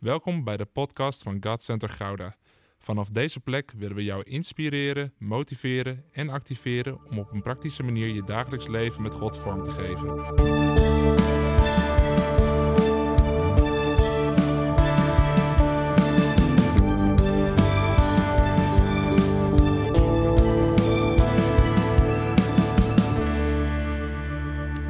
[0.00, 2.36] Welkom bij de podcast van God Center Gouda.
[2.78, 8.08] Vanaf deze plek willen we jou inspireren, motiveren en activeren om op een praktische manier
[8.08, 10.06] je dagelijks leven met God vorm te geven.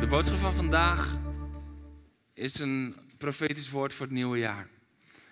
[0.01, 1.19] De boodschap van vandaag
[2.35, 4.79] is een profetisch woord voor het nieuwe jaar.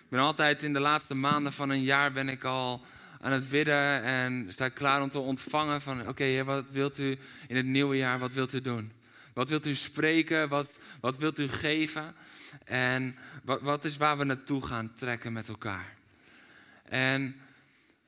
[0.09, 2.85] Ik ben altijd in de laatste maanden van een jaar ben ik al
[3.21, 7.19] aan het bidden en sta ik klaar om te ontvangen van oké, wat wilt u
[7.47, 8.91] in het nieuwe jaar, wat wilt u doen?
[9.33, 10.49] Wat wilt u spreken?
[10.49, 12.15] Wat, wat wilt u geven?
[12.65, 15.95] En wat, wat is waar we naartoe gaan trekken met elkaar?
[16.83, 17.35] En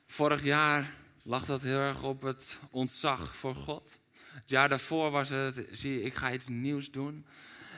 [0.07, 3.95] vorig jaar lag dat heel erg op het ontzag voor God.
[4.33, 7.25] Het jaar daarvoor was het, zie ik ga iets nieuws doen.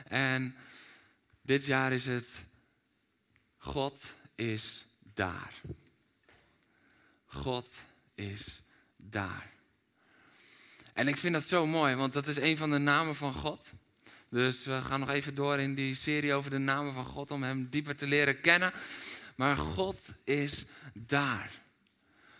[0.08, 0.54] En
[1.42, 2.44] dit jaar is het,
[3.64, 5.52] God is daar.
[7.26, 7.68] God
[8.14, 8.62] is
[8.96, 9.50] daar.
[10.92, 13.70] En ik vind dat zo mooi, want dat is een van de namen van God.
[14.28, 17.42] Dus we gaan nog even door in die serie over de namen van God om
[17.42, 18.72] Hem dieper te leren kennen.
[19.36, 21.50] Maar God is daar.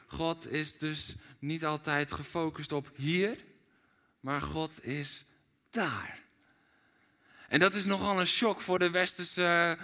[0.06, 3.44] God is dus niet altijd gefocust op hier,
[4.20, 5.25] maar God is
[5.70, 6.22] daar.
[7.48, 9.78] En dat is nogal een shock voor de westerse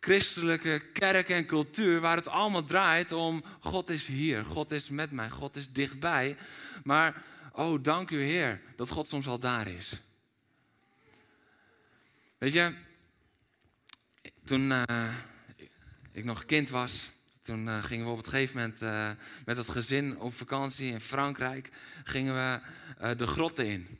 [0.00, 5.10] christelijke kerk en cultuur, waar het allemaal draait om God is hier, God is met
[5.10, 6.36] mij, God is dichtbij.
[6.84, 10.00] Maar, oh dank u Heer, dat God soms al daar is.
[12.38, 12.74] Weet je,
[14.44, 15.14] toen uh,
[16.12, 17.10] ik nog kind was,
[17.42, 19.10] toen uh, gingen we op het gegeven moment uh,
[19.44, 21.70] met het gezin op vakantie in Frankrijk,
[22.04, 22.60] gingen we
[23.16, 23.98] de grotten in.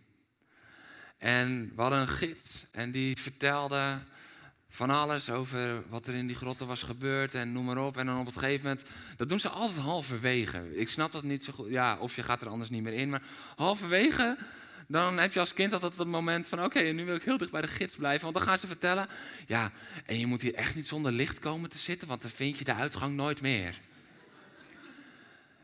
[1.18, 3.98] En we hadden een gids en die vertelde
[4.70, 7.96] van alles over wat er in die grotten was gebeurd en noem maar op.
[7.96, 8.84] En dan op het gegeven moment,
[9.16, 10.76] dat doen ze altijd halverwege.
[10.76, 13.10] Ik snap dat niet zo goed, ja, of je gaat er anders niet meer in.
[13.10, 13.22] Maar
[13.56, 14.36] halverwege,
[14.86, 16.64] dan heb je als kind altijd het moment van...
[16.64, 18.22] oké, okay, nu wil ik heel dicht bij de gids blijven.
[18.22, 19.08] Want dan gaan ze vertellen,
[19.46, 19.72] ja,
[20.06, 22.08] en je moet hier echt niet zonder licht komen te zitten...
[22.08, 23.80] want dan vind je de uitgang nooit meer.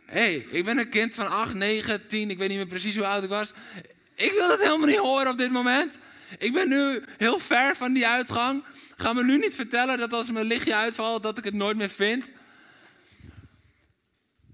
[0.05, 2.97] Hé, hey, ik ben een kind van 8, 9, 10, ik weet niet meer precies
[2.97, 3.53] hoe oud ik was.
[4.15, 5.99] Ik wil dat helemaal niet horen op dit moment.
[6.39, 8.65] Ik ben nu heel ver van die uitgang.
[8.97, 11.91] Ga me nu niet vertellen dat als mijn lichtje uitvalt, dat ik het nooit meer
[11.91, 12.31] vind.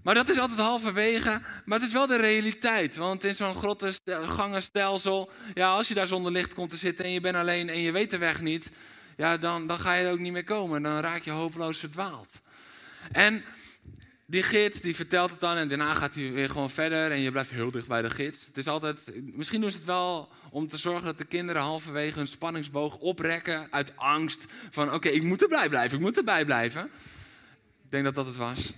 [0.03, 1.41] Maar dat is altijd halverwege.
[1.65, 2.95] Maar het is wel de realiteit.
[2.95, 7.11] Want in zo'n grotte gangenstelsel, ja, als je daar zonder licht komt te zitten en
[7.11, 8.71] je bent alleen en je weet de weg niet,
[9.17, 10.83] ja, dan, dan ga je er ook niet meer komen.
[10.83, 12.41] Dan raak je hopeloos verdwaald.
[13.11, 13.43] En
[14.33, 17.31] die gids die vertelt het dan en daarna gaat hij weer gewoon verder en je
[17.31, 18.45] blijft heel dicht bij de gids.
[18.45, 22.17] Het is altijd, misschien doen ze het wel om te zorgen dat de kinderen halverwege
[22.17, 26.83] hun spanningsboog oprekken uit angst van oké, ik moet erbij blijven, ik moet erbij blijven.
[27.83, 28.73] Ik denk dat dat het was.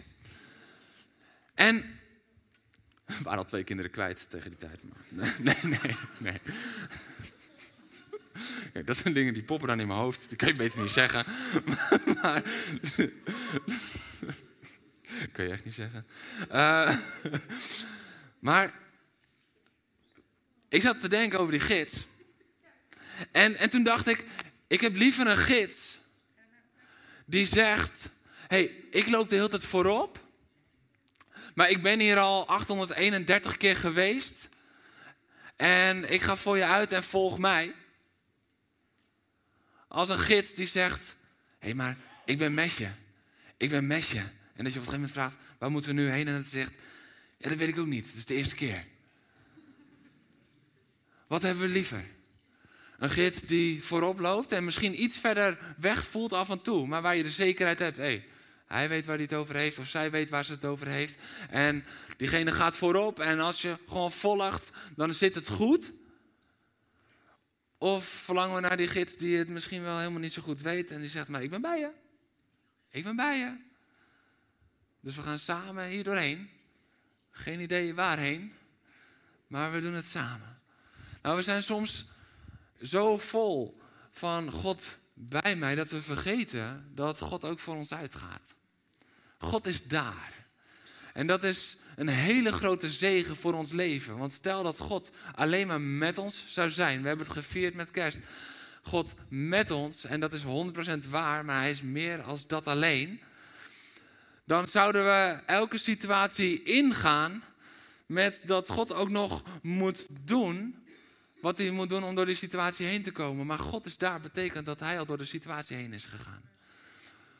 [1.53, 1.99] En
[3.05, 4.83] we waren al twee kinderen kwijt tegen die tijd.
[4.83, 6.39] Maar nee, nee, nee.
[8.83, 10.25] Dat zijn dingen die poppen dan in mijn hoofd.
[10.27, 11.25] Die kan je beter niet zeggen.
[12.21, 12.43] Maar,
[15.33, 16.07] kun je echt niet zeggen.
[16.51, 16.97] Uh,
[18.39, 18.73] maar
[20.69, 22.05] ik zat te denken over die gids.
[23.31, 24.25] En, en toen dacht ik,
[24.67, 25.97] ik heb liever een gids
[27.25, 28.09] die zegt,
[28.47, 30.23] hey, ik loop de hele tijd voorop.
[31.53, 34.49] Maar ik ben hier al 831 keer geweest.
[35.55, 37.73] En ik ga voor je uit en volg mij.
[39.87, 41.15] Als een gids die zegt,
[41.59, 42.89] hé hey, maar ik ben met je.
[43.57, 44.21] Ik ben met je.
[44.55, 46.27] En dat je op een gegeven moment vraagt, waar moeten we nu heen?
[46.27, 46.73] En het zegt,
[47.37, 48.05] ja, dat weet ik ook niet.
[48.05, 48.85] Het is de eerste keer.
[51.27, 52.05] Wat hebben we liever?
[52.97, 57.01] Een gids die voorop loopt en misschien iets verder weg voelt af en toe, maar
[57.01, 58.25] waar je de zekerheid hebt, hey,
[58.65, 61.17] hij weet waar hij het over heeft of zij weet waar ze het over heeft.
[61.49, 61.85] En
[62.17, 65.91] diegene gaat voorop en als je gewoon volgt, dan zit het goed.
[67.77, 70.91] Of verlangen we naar die gids die het misschien wel helemaal niet zo goed weet
[70.91, 71.89] en die zegt, maar ik ben bij je.
[72.89, 73.64] Ik ben bij je.
[75.05, 76.49] Dus we gaan samen hier doorheen.
[77.31, 78.53] Geen idee waarheen,
[79.47, 80.59] maar we doen het samen.
[81.21, 82.05] Nou, we zijn soms
[82.81, 83.81] zo vol
[84.11, 88.55] van God bij mij dat we vergeten dat God ook voor ons uitgaat.
[89.37, 90.33] God is daar.
[91.13, 94.17] En dat is een hele grote zegen voor ons leven.
[94.17, 97.01] Want stel dat God alleen maar met ons zou zijn.
[97.01, 98.17] We hebben het gevierd met kerst.
[98.81, 103.21] God met ons, en dat is 100% waar, maar hij is meer als dat alleen
[104.45, 107.43] dan zouden we elke situatie ingaan
[108.05, 110.85] met dat God ook nog moet doen
[111.41, 113.45] wat hij moet doen om door die situatie heen te komen.
[113.45, 116.41] Maar God is daar, betekent dat hij al door de situatie heen is gegaan.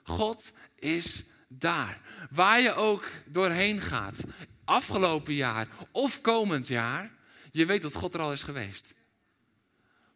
[0.04, 2.02] God is daar.
[2.30, 4.24] Waar je ook doorheen gaat,
[4.66, 7.12] afgelopen jaar of komend jaar,
[7.52, 8.94] je weet dat God er al is geweest.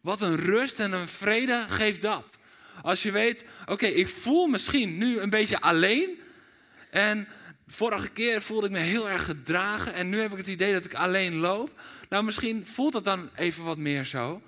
[0.00, 2.38] Wat een rust en een vrede geeft dat.
[2.82, 6.18] Als je weet, oké, ik voel misschien nu een beetje alleen.
[6.90, 7.28] En
[7.66, 9.94] vorige keer voelde ik me heel erg gedragen.
[9.94, 11.80] En nu heb ik het idee dat ik alleen loop.
[12.08, 14.42] Nou, misschien voelt dat dan even wat meer zo.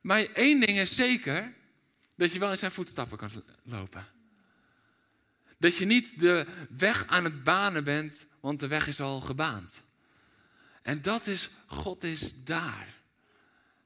[0.00, 1.52] Maar één ding is zeker:
[2.16, 3.30] dat je wel in zijn voetstappen kan
[3.62, 4.06] lopen.
[5.58, 6.46] Dat je niet de
[6.76, 9.82] weg aan het banen bent, want de weg is al gebaand.
[10.82, 12.94] En dat is, God is daar.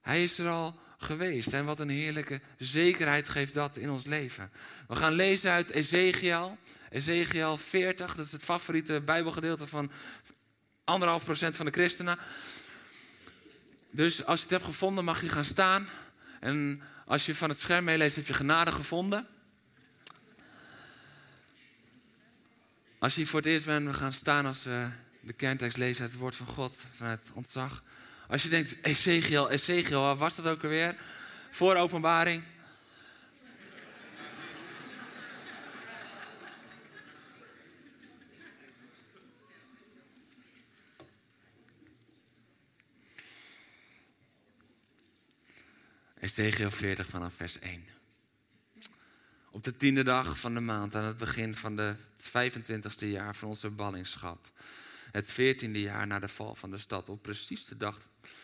[0.00, 1.52] Hij is er al geweest.
[1.52, 4.50] En wat een heerlijke zekerheid geeft dat in ons leven.
[4.88, 6.58] We gaan lezen uit Ezekiel.
[6.90, 9.90] Ezekiel 40, dat is het favoriete Bijbelgedeelte van
[10.84, 12.18] anderhalf procent van de christenen.
[13.90, 15.88] Dus als je het hebt gevonden, mag je gaan staan.
[16.40, 19.26] En als je van het scherm meeleest, heb je genade gevonden.
[22.98, 24.88] Als je hier voor het eerst bent, we gaan staan als we
[25.20, 27.82] de kerntekst lezen uit het woord van God, vanuit ontzag.
[28.28, 30.96] Als je denkt, Ezekiel, Ezekiel, waar was dat ook alweer?
[31.50, 32.42] Voor openbaring.
[46.26, 47.84] Ezekiel 40 vanaf vers 1.
[49.50, 53.48] Op de tiende dag van de maand, aan het begin van de 25ste jaar van
[53.48, 54.50] onze ballingschap.
[55.12, 57.08] Het veertiende jaar na de val van de stad.
[57.08, 57.98] Op precies de dag,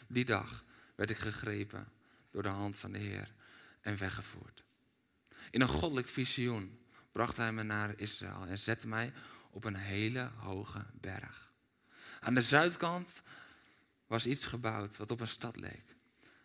[0.06, 0.64] die dag
[0.94, 1.88] werd ik gegrepen
[2.30, 3.32] door de hand van de Heer
[3.80, 4.62] en weggevoerd.
[5.50, 6.78] In een goddelijk visioen
[7.12, 9.12] bracht hij me naar Israël en zette mij
[9.50, 11.52] op een hele hoge berg.
[12.20, 13.22] Aan de zuidkant
[14.06, 15.96] was iets gebouwd wat op een stad leek.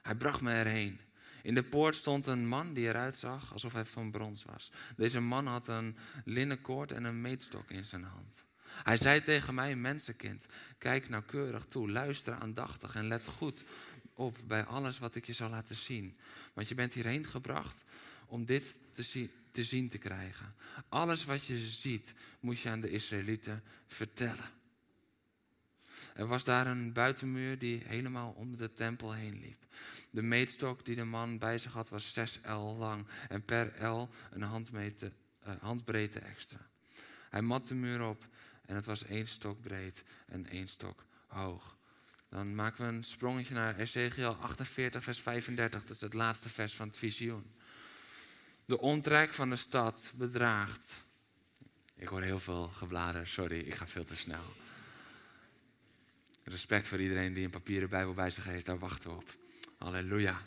[0.02, 1.00] Hij bracht me erheen.
[1.44, 4.72] In de poort stond een man die eruit zag alsof hij van brons was.
[4.96, 8.46] Deze man had een linnen koord en een meetstok in zijn hand.
[8.84, 10.46] Hij zei tegen mij, mensenkind,
[10.78, 13.64] kijk nauwkeurig toe, luister aandachtig en let goed
[14.14, 16.18] op bij alles wat ik je zal laten zien.
[16.54, 17.84] Want je bent hierheen gebracht
[18.26, 20.56] om dit te, te zien te krijgen.
[20.90, 24.57] Alles wat je ziet, moet je aan de Israëlieten vertellen.
[26.18, 29.66] Er was daar een buitenmuur die helemaal om de tempel heen liep.
[30.10, 34.10] De meetstok die de man bij zich had was 6 L lang en per L
[34.32, 34.52] een uh,
[35.60, 36.70] handbreedte extra.
[37.30, 38.28] Hij mat de muur op
[38.66, 41.78] en het was één stok breed en één stok hoog.
[42.30, 45.82] Dan maken we een sprongetje naar Ezekiel 48, vers 35.
[45.82, 47.52] Dat is het laatste vers van het visioen.
[48.66, 51.06] De omtrek van de stad bedraagt.
[51.96, 54.44] Ik hoor heel veel geblader, sorry, ik ga veel te snel.
[56.48, 59.38] Respect voor iedereen die een papieren Bijbel bij zich heeft, daar wachten we op.
[59.78, 60.42] Halleluja.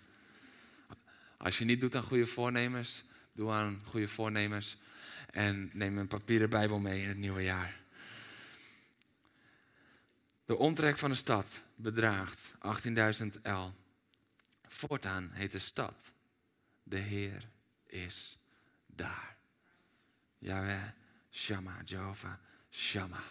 [1.36, 4.76] Als je niet doet aan goede voornemens, doe aan goede voornemens.
[5.30, 7.80] En neem een papieren Bijbel mee in het nieuwe jaar.
[10.44, 12.52] De omtrek van de stad bedraagt
[13.22, 13.72] 18.000 L.
[14.68, 16.12] Voortaan heet de stad,
[16.82, 17.48] de Heer
[17.86, 18.38] is
[18.86, 19.36] daar.
[20.38, 20.88] Yahweh,
[21.30, 22.34] Shama, Jehovah,
[22.70, 23.22] Shama.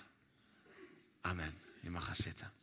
[1.22, 1.62] Amen.
[1.82, 2.59] Je mag gaan zitten.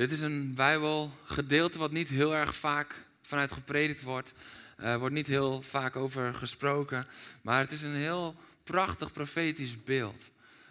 [0.00, 4.34] Dit is een Bijbelgedeelte wat niet heel erg vaak vanuit gepredikt wordt.
[4.76, 7.06] Er uh, wordt niet heel vaak over gesproken.
[7.42, 10.30] Maar het is een heel prachtig profetisch beeld.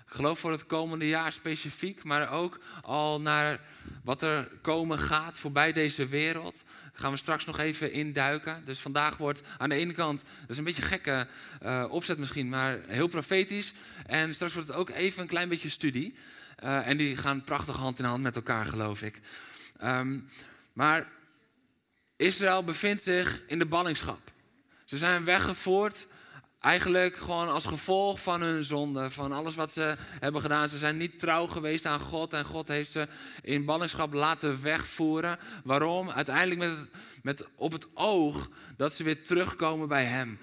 [0.09, 3.59] Geloof voor het komende jaar specifiek, maar ook al naar
[4.03, 6.63] wat er komen gaat voorbij deze wereld.
[6.93, 8.65] Gaan we straks nog even induiken.
[8.65, 11.27] Dus vandaag wordt aan de ene kant, dat is een beetje gekke
[11.63, 13.73] uh, opzet misschien, maar heel profetisch.
[14.05, 16.15] En straks wordt het ook even een klein beetje studie.
[16.63, 19.19] Uh, en die gaan prachtig hand in hand met elkaar, geloof ik.
[19.83, 20.29] Um,
[20.73, 21.07] maar
[22.15, 24.31] Israël bevindt zich in de ballingschap.
[24.85, 26.07] Ze zijn weggevoerd,
[26.59, 30.69] eigenlijk gewoon als gevolg van hun zonde, van alles wat ze hebben gedaan.
[30.69, 33.07] Ze zijn niet trouw geweest aan God en God heeft ze
[33.41, 35.39] in ballingschap laten wegvoeren.
[35.63, 36.09] Waarom?
[36.09, 36.77] Uiteindelijk met,
[37.21, 40.39] met op het oog dat ze weer terugkomen bij Hem.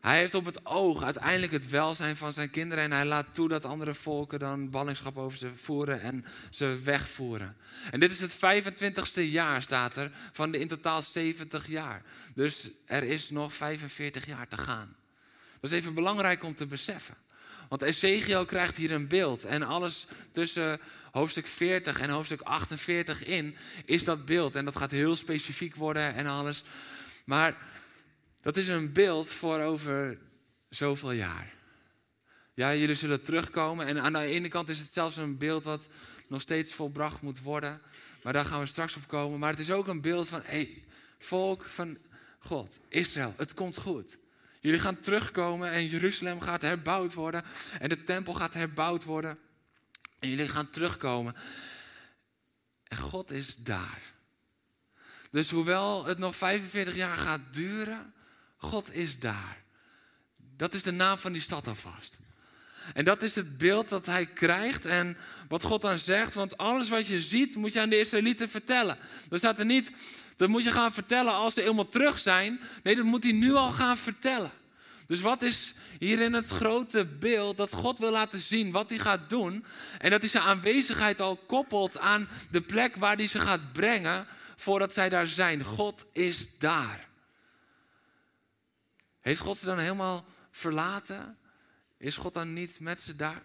[0.00, 3.48] Hij heeft op het oog uiteindelijk het welzijn van zijn kinderen en hij laat toe
[3.48, 7.56] dat andere volken dan ballingschap over ze voeren en ze wegvoeren.
[7.90, 12.02] En dit is het 25ste jaar, staat er, van de in totaal 70 jaar.
[12.34, 14.97] Dus er is nog 45 jaar te gaan.
[15.60, 17.16] Dat is even belangrijk om te beseffen.
[17.68, 23.56] Want Ezekiel krijgt hier een beeld en alles tussen hoofdstuk 40 en hoofdstuk 48 in
[23.84, 24.56] is dat beeld.
[24.56, 26.62] En dat gaat heel specifiek worden en alles.
[27.24, 27.56] Maar
[28.42, 30.18] dat is een beeld voor over
[30.68, 31.54] zoveel jaar.
[32.54, 33.86] Ja, jullie zullen terugkomen.
[33.86, 35.88] En aan de ene kant is het zelfs een beeld wat
[36.28, 37.80] nog steeds volbracht moet worden.
[38.22, 39.38] Maar daar gaan we straks op komen.
[39.38, 40.84] Maar het is ook een beeld van, hey,
[41.18, 41.98] volk van
[42.38, 44.18] God, Israël, het komt goed.
[44.60, 47.44] Jullie gaan terugkomen en Jeruzalem gaat herbouwd worden.
[47.78, 49.38] En de tempel gaat herbouwd worden.
[50.18, 51.34] En jullie gaan terugkomen.
[52.84, 54.02] En God is daar.
[55.30, 58.14] Dus hoewel het nog 45 jaar gaat duren,
[58.56, 59.62] God is daar.
[60.36, 62.18] Dat is de naam van die stad alvast.
[62.94, 65.16] En dat is het beeld dat hij krijgt en
[65.48, 66.34] wat God dan zegt.
[66.34, 68.98] Want alles wat je ziet, moet je aan de Israëlieten vertellen.
[69.30, 69.90] Er staat er niet,
[70.36, 72.60] dat moet je gaan vertellen als ze helemaal terug zijn.
[72.82, 74.50] Nee, dat moet hij nu al gaan vertellen.
[75.06, 79.30] Dus wat is hierin het grote beeld dat God wil laten zien wat hij gaat
[79.30, 79.64] doen.
[79.98, 84.26] En dat hij zijn aanwezigheid al koppelt aan de plek waar hij ze gaat brengen
[84.56, 85.64] voordat zij daar zijn.
[85.64, 87.08] God is daar.
[89.20, 91.38] Heeft God ze dan helemaal verlaten?
[91.98, 93.42] Is God dan niet met ze daar?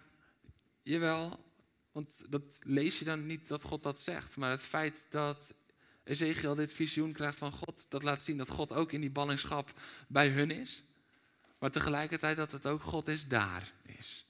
[0.82, 1.44] Jawel,
[1.92, 4.36] want dat lees je dan niet dat God dat zegt.
[4.36, 5.54] Maar het feit dat
[6.04, 9.80] Ezekiel dit visioen krijgt van God, dat laat zien dat God ook in die ballingschap
[10.08, 10.82] bij hun is.
[11.58, 14.26] Maar tegelijkertijd dat het ook God is daar is.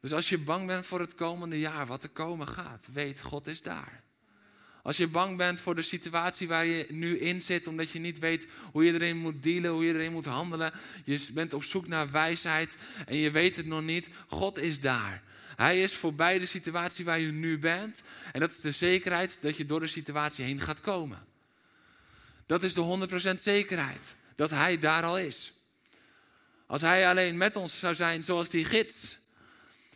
[0.00, 3.46] Dus als je bang bent voor het komende jaar, wat er komen gaat, weet God
[3.46, 4.02] is daar.
[4.84, 8.18] Als je bang bent voor de situatie waar je nu in zit, omdat je niet
[8.18, 10.72] weet hoe je erin moet dealen, hoe je erin moet handelen.
[11.04, 12.76] Je bent op zoek naar wijsheid
[13.06, 14.08] en je weet het nog niet.
[14.26, 15.22] God is daar.
[15.56, 18.02] Hij is voorbij de situatie waar je nu bent.
[18.32, 21.18] En dat is de zekerheid dat je door de situatie heen gaat komen.
[22.46, 24.16] Dat is de 100% zekerheid.
[24.36, 25.52] Dat Hij daar al is.
[26.66, 29.18] Als Hij alleen met ons zou zijn zoals die gids.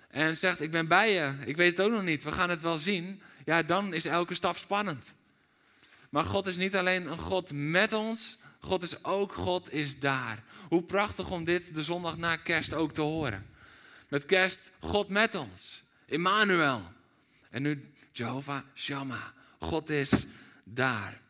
[0.08, 1.34] En zegt, ik ben bij je.
[1.44, 2.22] Ik weet het ook nog niet.
[2.22, 5.14] We gaan het wel zien ja, dan is elke stap spannend.
[6.10, 10.42] Maar God is niet alleen een God met ons, God is ook God is daar.
[10.68, 13.46] Hoe prachtig om dit de zondag na kerst ook te horen.
[14.08, 15.82] Met kerst, God met ons.
[16.06, 16.82] Emmanuel.
[17.50, 19.26] En nu Jehovah Shammah.
[19.58, 20.26] God is
[20.64, 21.20] daar.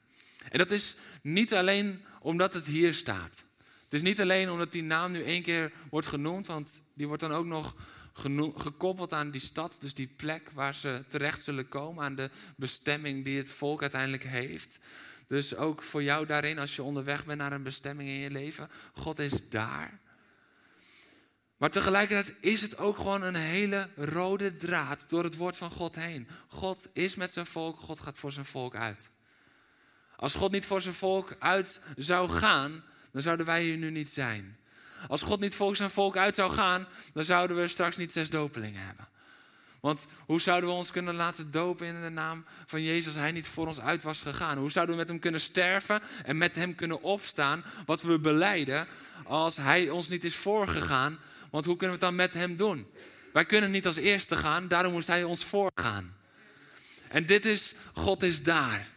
[0.48, 3.44] En dat is niet alleen omdat het hier staat.
[3.84, 7.22] Het is niet alleen omdat die naam nu één keer wordt genoemd, want die wordt
[7.22, 7.74] dan ook nog
[8.54, 13.24] gekoppeld aan die stad, dus die plek waar ze terecht zullen komen, aan de bestemming
[13.24, 14.78] die het volk uiteindelijk heeft.
[15.26, 18.70] Dus ook voor jou daarin, als je onderweg bent naar een bestemming in je leven,
[18.92, 20.00] God is daar.
[21.56, 25.94] Maar tegelijkertijd is het ook gewoon een hele rode draad door het woord van God
[25.94, 26.28] heen.
[26.48, 29.10] God is met zijn volk, God gaat voor zijn volk uit.
[30.16, 34.10] Als God niet voor zijn volk uit zou gaan, dan zouden wij hier nu niet
[34.10, 34.57] zijn.
[35.08, 38.30] Als God niet volgens zijn volk uit zou gaan, dan zouden we straks niet zes
[38.30, 39.08] dopelingen hebben.
[39.80, 43.32] Want hoe zouden we ons kunnen laten dopen in de naam van Jezus als Hij
[43.32, 44.58] niet voor ons uit was gegaan?
[44.58, 47.64] Hoe zouden we met Hem kunnen sterven en met Hem kunnen opstaan?
[47.86, 48.86] Wat we beleiden
[49.24, 51.18] als Hij ons niet is voorgegaan.
[51.50, 52.86] Want hoe kunnen we het dan met Hem doen?
[53.32, 56.16] Wij kunnen niet als eerste gaan, daarom moest Hij ons voorgaan.
[57.08, 58.88] En dit is, God is daar.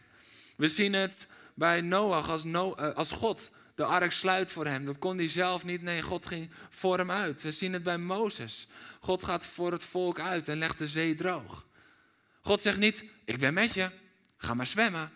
[0.55, 4.85] We zien het bij Noach als, no, eh, als God de ark sluit voor hem.
[4.85, 5.81] Dat kon hij zelf niet.
[5.81, 7.41] Nee, God ging voor hem uit.
[7.41, 8.67] We zien het bij Mozes.
[8.99, 11.67] God gaat voor het volk uit en legt de zee droog.
[12.41, 13.91] God zegt niet: Ik ben met je,
[14.37, 15.11] ga maar zwemmen.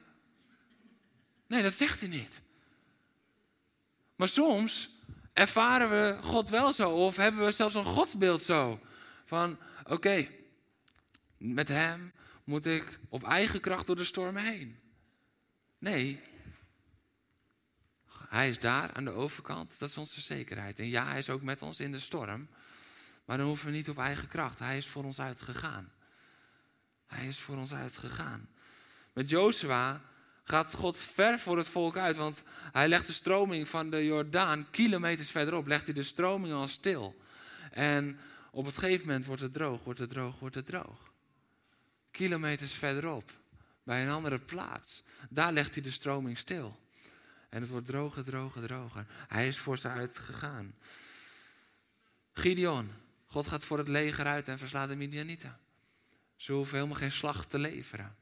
[1.48, 2.42] Nee, dat zegt hij niet.
[4.16, 4.90] Maar soms
[5.34, 8.80] ervaren we God wel zo, of hebben we zelfs een godsbeeld zo.
[9.26, 10.28] Van oké,
[11.38, 14.80] met hem moet ik op eigen kracht door de stormen heen.
[15.78, 16.20] Nee,
[18.36, 20.80] hij is daar aan de overkant, dat is onze zekerheid.
[20.80, 22.48] En ja, hij is ook met ons in de storm.
[23.25, 24.60] Maar dan hoeven we niet op eigen kracht.
[24.60, 25.92] Hij is voor ons uitgegaan.
[27.08, 28.50] Hij is voor ons uitgegaan.
[29.13, 30.01] Met Jozua
[30.44, 34.70] gaat God ver voor het volk uit, want hij legt de stroming van de Jordaan
[34.70, 37.22] kilometers verderop, legt hij de stroming al stil.
[37.72, 38.20] En
[38.51, 41.12] op het gegeven moment wordt het droog, wordt het droog, wordt het droog.
[42.12, 43.32] Kilometers verderop,
[43.84, 46.84] bij een andere plaats, daar legt hij de stroming stil.
[47.56, 49.06] En het wordt droger, droger, droger.
[49.28, 50.74] Hij is voor ze uitgegaan.
[52.34, 52.92] Gideon.
[53.26, 55.58] God gaat voor het leger uit en verslaat de Midianieten.
[56.36, 58.16] Ze hoeven helemaal geen slag te leveren.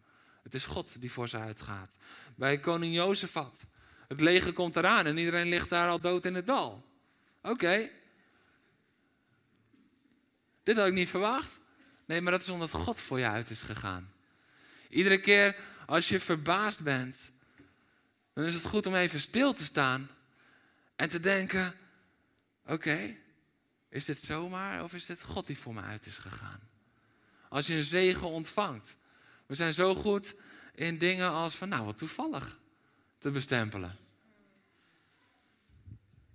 [0.44, 1.96] Het is God die voor ze uitgaat.
[2.36, 3.66] Bij koning Jozefat.
[4.08, 6.86] Het leger komt eraan en iedereen ligt daar al dood in het dal.
[7.42, 7.90] Oké.
[10.64, 11.60] Dit had ik niet verwacht.
[12.06, 14.14] Nee, maar dat is omdat God voor je uit is gegaan.
[14.90, 17.32] Iedere keer als je verbaasd bent
[18.34, 20.10] dan is het goed om even stil te staan
[20.96, 21.74] en te denken:
[22.66, 23.16] oké,
[23.90, 26.60] is dit zomaar of is dit God die voor me uit is gegaan?
[27.50, 28.96] Als je een zegen ontvangt.
[29.46, 30.36] We zijn zo goed
[30.76, 32.60] in dingen als van, nou wat toevallig,
[33.18, 33.98] te bestempelen.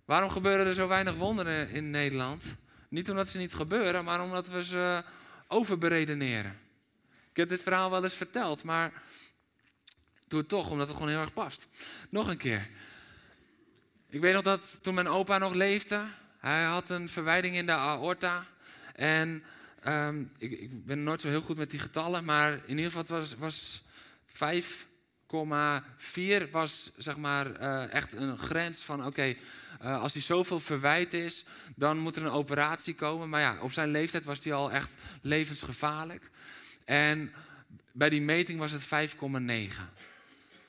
[0.04, 2.56] Waarom gebeuren er zo weinig wonderen in Nederland?
[2.88, 5.04] Niet omdat ze niet gebeuren, maar omdat we ze
[5.46, 6.58] overberedeneren.
[7.32, 9.02] heb dit verhaal wel eens verteld, maar
[10.28, 11.66] doe het toch, omdat het gewoon heel erg past.
[12.08, 12.68] Nog een keer.
[14.10, 16.04] Ik weet nog dat toen mijn opa nog leefde,
[16.38, 18.46] hij had een verwijding in de aorta.
[18.94, 19.44] En
[19.82, 23.00] ehm, ik, ik, ben nooit zo heel goed met die getallen, maar in ieder geval
[23.00, 23.82] het was, was
[26.46, 29.34] 5,4 was zeg maar uh, echt een grens van oké,
[29.82, 31.44] uh, als hij zoveel verwijt is,
[31.76, 33.28] dan moet er een operatie komen.
[33.28, 36.30] Maar ja, op zijn leeftijd was hij al echt levensgevaarlijk.
[36.84, 37.32] En
[37.92, 39.18] bij die meting was het 5,9.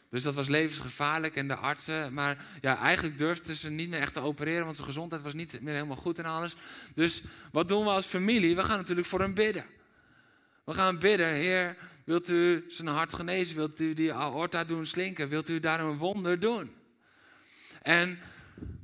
[0.10, 4.14] Dus dat was levensgevaarlijk en de artsen, maar ja, eigenlijk durfden ze niet meer echt
[4.14, 6.56] te opereren, want zijn gezondheid was niet meer helemaal goed en alles.
[6.94, 8.56] Dus wat doen we als familie?
[8.56, 9.66] We gaan natuurlijk voor hem bidden.
[10.64, 13.56] We gaan bidden, Heer, wilt u zijn hart genezen?
[13.56, 15.30] Wilt u die aorta doen slinken?
[15.30, 16.76] Wilt u daar een wonder doen?
[17.82, 18.20] En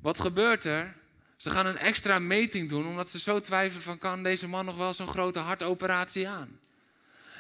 [0.01, 0.95] wat gebeurt er?
[1.35, 4.77] Ze gaan een extra meting doen, omdat ze zo twijfelen van, kan deze man nog
[4.77, 6.59] wel zo'n grote hartoperatie aan?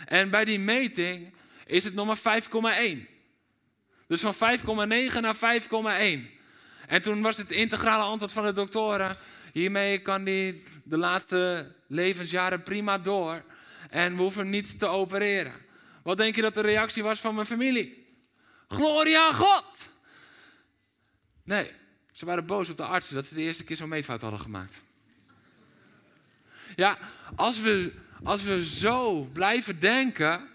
[0.05, 1.33] En bij die meting
[1.65, 3.14] is het nog maar 5,1.
[4.07, 6.33] Dus van 5,9 naar 5,1.
[6.87, 9.17] En toen was het integrale antwoord van de doktoren:
[9.53, 13.43] hiermee kan hij de laatste levensjaren prima door.
[13.89, 15.53] En we hoeven niet te opereren.
[16.03, 18.07] Wat denk je dat de reactie was van mijn familie?
[18.67, 19.89] Gloria aan God!
[21.43, 21.71] Nee,
[22.11, 24.83] ze waren boos op de artsen dat ze de eerste keer zo'n meetfout hadden gemaakt.
[26.75, 26.97] Ja,
[27.35, 27.93] als we,
[28.23, 30.49] als we zo blijven denken,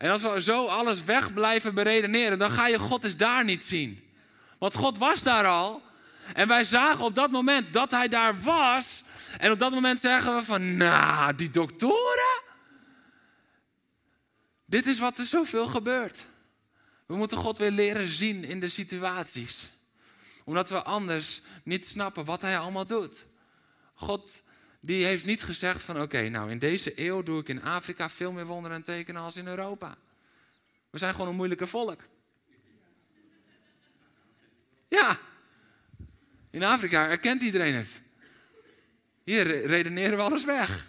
[0.00, 3.64] en als we zo alles weg blijven beredeneren, dan ga je God eens daar niet
[3.64, 4.08] zien.
[4.58, 5.82] Want God was daar al.
[6.34, 9.04] En wij zagen op dat moment dat hij daar was.
[9.38, 12.42] En op dat moment zeggen we van, nou, die doktoren.
[14.66, 16.24] Dit is wat er zoveel gebeurt.
[17.06, 19.70] We moeten God weer leren zien in de situaties.
[20.44, 23.24] Omdat we anders niet snappen wat hij allemaal doet.
[23.94, 24.42] God
[24.80, 28.32] die heeft niet gezegd van oké, nou in deze eeuw doe ik in Afrika veel
[28.32, 29.96] meer wonderen en tekenen als in Europa.
[30.90, 32.00] We zijn gewoon een moeilijke volk.
[34.88, 35.18] Ja,
[36.50, 38.00] in Afrika erkent iedereen het.
[39.24, 40.86] Hier redeneren we alles weg.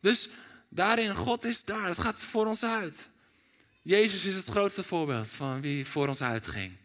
[0.00, 0.28] Dus
[0.68, 3.08] daarin, God is daar, het gaat voor ons uit.
[3.82, 6.76] Jezus is het grootste voorbeeld van wie voor ons uitging.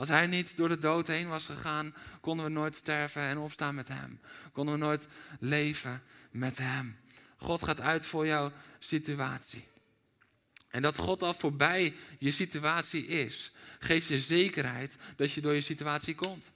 [0.00, 3.74] Als hij niet door de dood heen was gegaan, konden we nooit sterven en opstaan
[3.74, 4.20] met hem.
[4.52, 5.08] Konden we nooit
[5.38, 6.98] leven met hem.
[7.36, 9.64] God gaat uit voor jouw situatie.
[10.68, 15.60] En dat God al voorbij je situatie is, geeft je zekerheid dat je door je
[15.60, 16.50] situatie komt.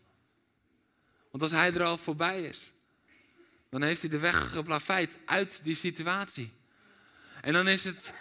[1.30, 2.72] Want als hij er al voorbij is,
[3.70, 6.52] dan heeft hij de weg geplaveid uit die situatie.
[7.40, 8.12] En dan is het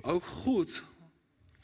[0.00, 0.82] ook goed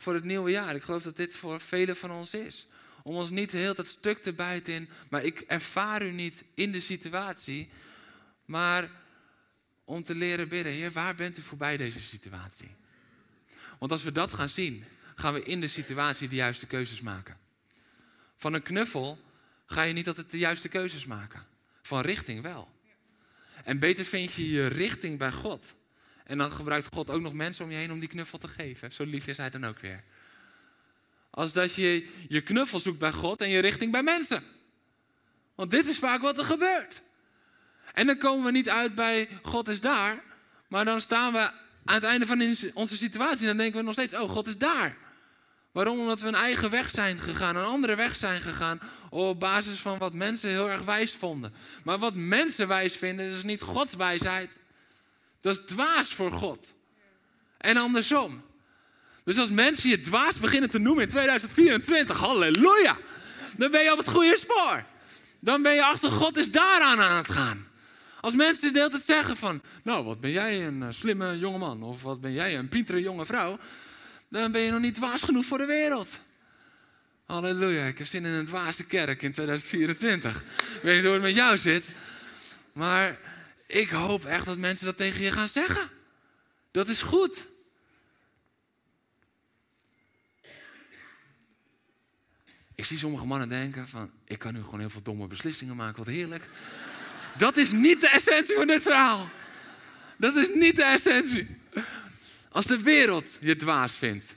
[0.00, 0.74] voor het nieuwe jaar.
[0.74, 2.66] Ik geloof dat dit voor velen van ons is.
[3.02, 6.72] Om ons niet heel dat stuk te bijten in, maar ik ervaar u niet in
[6.72, 7.68] de situatie.
[8.44, 8.90] Maar
[9.84, 12.74] om te leren bidden, Heer, waar bent u voorbij deze situatie?
[13.78, 14.84] Want als we dat gaan zien,
[15.14, 17.38] gaan we in de situatie de juiste keuzes maken.
[18.36, 19.18] Van een knuffel
[19.66, 21.46] ga je niet altijd de juiste keuzes maken.
[21.82, 22.68] Van richting wel.
[23.64, 25.74] En beter vind je je richting bij God.
[26.30, 28.92] En dan gebruikt God ook nog mensen om je heen om die knuffel te geven.
[28.92, 30.04] Zo lief is hij dan ook weer.
[31.30, 34.42] Als dat je je knuffel zoekt bij God en je richting bij mensen.
[35.54, 37.02] Want dit is vaak wat er gebeurt.
[37.92, 40.22] En dan komen we niet uit bij God is daar.
[40.68, 41.38] Maar dan staan we
[41.84, 43.40] aan het einde van onze situatie.
[43.40, 44.96] En dan denken we nog steeds, oh God is daar.
[45.72, 46.00] Waarom?
[46.00, 48.80] Omdat we een eigen weg zijn gegaan, een andere weg zijn gegaan.
[49.10, 51.54] Op basis van wat mensen heel erg wijs vonden.
[51.84, 54.58] Maar wat mensen wijs vinden, is niet Gods wijsheid.
[55.40, 56.72] Dat is dwaas voor God.
[57.58, 58.42] En andersom.
[59.24, 62.98] Dus als mensen je dwaas beginnen te noemen in 2024, halleluja,
[63.56, 64.84] dan ben je op het goede spoor.
[65.40, 67.68] Dan ben je achter God is daaraan aan het gaan.
[68.20, 72.02] Als mensen de hele zeggen van, nou wat ben jij een eh, slimme jongeman of
[72.02, 73.58] wat ben jij een pintere jonge vrouw,
[74.28, 76.20] dan ben je nog niet dwaas genoeg voor de wereld.
[77.26, 80.36] Halleluja, ik heb zin in een dwaze kerk in 2024.
[80.40, 81.92] Ik weet niet hoe het met jou zit,
[82.72, 83.18] maar
[83.70, 85.88] ik hoop echt dat mensen dat tegen je gaan zeggen.
[86.70, 87.46] Dat is goed.
[92.74, 96.04] Ik zie sommige mannen denken van, ik kan nu gewoon heel veel domme beslissingen maken,
[96.04, 96.48] wat heerlijk.
[97.38, 99.30] Dat is niet de essentie van dit verhaal.
[100.16, 101.56] Dat is niet de essentie.
[102.48, 104.36] Als de wereld je dwaas vindt,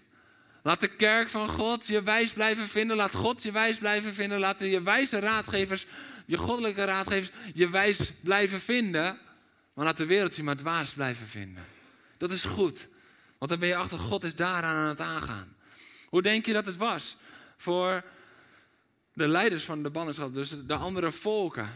[0.63, 2.95] laat de kerk van God je wijs blijven vinden.
[2.95, 4.39] Laat God je wijs blijven vinden.
[4.39, 5.85] Laat je wijze raadgevers
[6.25, 9.19] je goddelijke raadgevers je wijs blijven vinden.
[9.73, 11.65] Maar laat de wereld je maar dwaas blijven vinden.
[12.17, 12.87] Dat is goed.
[13.37, 15.55] Want dan ben je achter God is daaraan aan het aangaan.
[16.09, 17.17] Hoe denk je dat het was
[17.57, 18.03] voor
[19.13, 21.69] de leiders van de ballingschap, dus de andere volken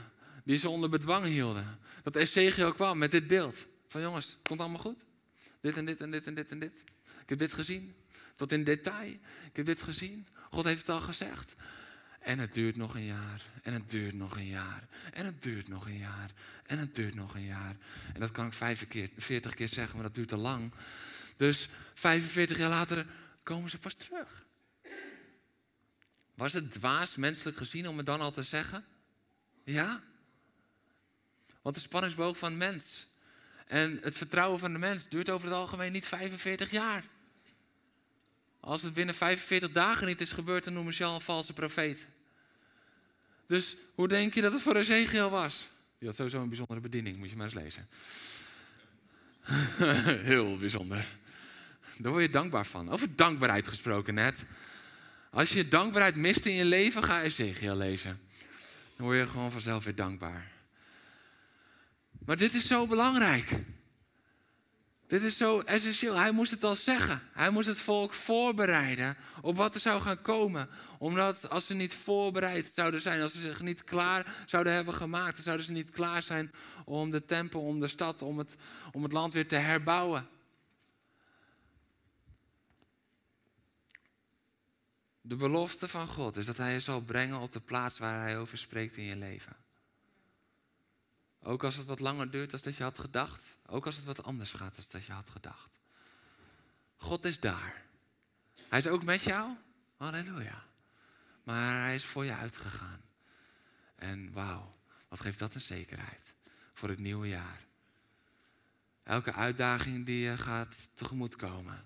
[0.44, 1.80] die ze onder bedwang hielden?
[2.04, 3.66] Dat Ezekiel kwam met dit beeld.
[3.88, 5.04] Van jongens, komt allemaal goed.
[5.62, 6.84] Dit en dit en dit en dit en dit.
[7.22, 7.96] Ik heb dit gezien.
[8.36, 9.12] Tot in detail.
[9.50, 10.28] Ik heb dit gezien.
[10.50, 11.56] God heeft het al gezegd.
[12.20, 13.42] En het duurt nog een jaar.
[13.62, 14.88] En het duurt nog een jaar.
[15.14, 16.32] En het duurt nog een jaar.
[16.66, 17.76] En het duurt nog een jaar.
[18.14, 20.72] En dat kan ik 45 keer zeggen, maar dat duurt te lang.
[21.36, 23.06] Dus 45 jaar later
[23.44, 24.46] komen ze pas terug.
[26.36, 28.86] Was het dwaas menselijk gezien om het dan al te zeggen?
[29.64, 30.04] Ja?
[31.62, 33.08] Want de spanningsboog van mens
[33.68, 37.04] en het vertrouwen van de mens duurt over het algemeen niet 45 jaar.
[38.68, 42.08] Als het binnen 45 dagen niet is gebeurd, dan noemen ze al een valse profeet.
[43.46, 45.70] Dus hoe denk je dat het voor Ezekiel was?
[45.98, 47.88] Die had sowieso een bijzondere bediening, moet je maar eens lezen.
[50.32, 51.06] Heel bijzonder.
[51.98, 52.92] Daar word je dankbaar van.
[52.92, 54.46] Over dankbaarheid gesproken net.
[55.30, 58.20] Als je dankbaarheid mist in je leven, ga Ezekiel lezen.
[58.96, 60.52] Dan word je gewoon vanzelf weer dankbaar.
[62.26, 63.50] Maar dit is zo belangrijk.
[65.08, 66.16] Dit is zo essentieel.
[66.16, 67.22] Hij moest het al zeggen.
[67.34, 70.70] Hij moest het volk voorbereiden op wat er zou gaan komen.
[70.98, 75.34] Omdat als ze niet voorbereid zouden zijn, als ze zich niet klaar zouden hebben gemaakt,
[75.34, 76.52] dan zouden ze niet klaar zijn
[76.86, 78.56] om de tempel, om de stad, om het,
[78.92, 80.28] om het land weer te herbouwen.
[85.22, 88.38] De belofte van God is dat Hij je zal brengen op de plaats waar Hij
[88.38, 89.67] over spreekt in je leven.
[91.42, 93.56] Ook als het wat langer duurt dan dat je had gedacht.
[93.66, 95.80] Ook als het wat anders gaat dan dat je had gedacht.
[96.96, 97.86] God is daar.
[98.70, 99.56] Hij is ook met jou.
[99.98, 100.64] Halleluja.
[101.44, 103.02] Maar hij is voor je uitgegaan.
[103.96, 106.36] En wauw, wat geeft dat een zekerheid
[106.74, 107.66] voor het nieuwe jaar.
[109.04, 111.86] Elke uitdaging die je gaat tegemoetkomen.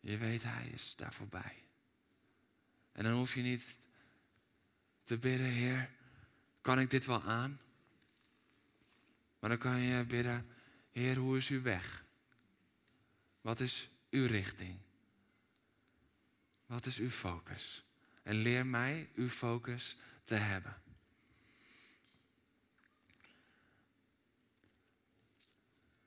[0.00, 1.64] Je weet, hij is daar voorbij.
[2.92, 3.78] En dan hoef je niet
[5.04, 5.90] te bidden, Heer,
[6.60, 7.60] kan ik dit wel aan?
[9.38, 10.46] Maar dan kan je bidden,
[10.90, 12.04] Heer, hoe is uw weg?
[13.40, 14.78] Wat is uw richting?
[16.66, 17.84] Wat is uw focus?
[18.22, 20.82] En leer mij uw focus te hebben.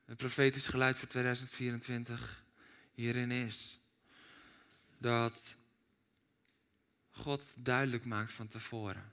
[0.04, 2.44] Het profetisch geluid voor 2024
[2.94, 3.80] hierin is
[4.98, 5.56] dat
[7.10, 9.12] God duidelijk maakt van tevoren.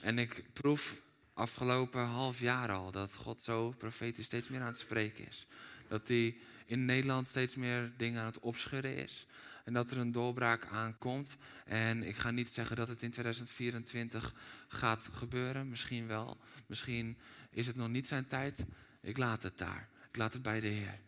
[0.00, 1.02] En ik proef
[1.34, 5.46] afgelopen half jaar al dat God zo profetisch steeds meer aan het spreken is.
[5.88, 9.26] Dat hij in Nederland steeds meer dingen aan het opschudden is.
[9.64, 11.36] En dat er een doorbraak aankomt.
[11.64, 14.34] En ik ga niet zeggen dat het in 2024
[14.68, 15.68] gaat gebeuren.
[15.68, 16.36] Misschien wel.
[16.66, 17.18] Misschien
[17.50, 18.64] is het nog niet zijn tijd.
[19.00, 19.88] Ik laat het daar.
[20.08, 21.00] Ik laat het bij de Heer.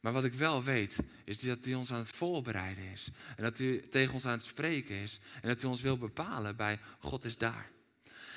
[0.00, 3.08] Maar wat ik wel weet, is dat hij ons aan het voorbereiden is.
[3.36, 5.20] En dat hij tegen ons aan het spreken is.
[5.40, 7.70] En dat hij ons wil bepalen bij God is daar.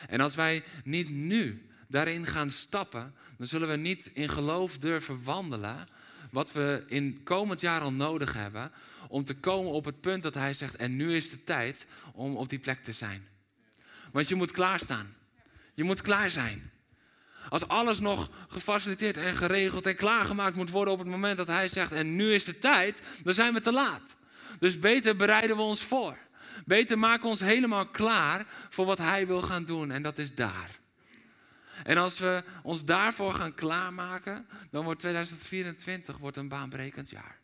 [0.07, 5.23] En als wij niet nu daarin gaan stappen, dan zullen we niet in geloof durven
[5.23, 5.87] wandelen.
[6.31, 8.71] Wat we in komend jaar al nodig hebben.
[9.07, 12.35] Om te komen op het punt dat hij zegt: En nu is de tijd om
[12.35, 13.27] op die plek te zijn.
[14.11, 15.15] Want je moet klaarstaan.
[15.73, 16.71] Je moet klaar zijn.
[17.49, 21.67] Als alles nog gefaciliteerd en geregeld en klaargemaakt moet worden op het moment dat hij
[21.67, 24.15] zegt: En nu is de tijd, dan zijn we te laat.
[24.59, 26.17] Dus beter bereiden we ons voor.
[26.65, 29.91] Beter we ons helemaal klaar voor wat Hij wil gaan doen.
[29.91, 30.79] En dat is daar.
[31.83, 37.37] En als we ons daarvoor gaan klaarmaken, dan wordt 2024 wordt een baanbrekend jaar.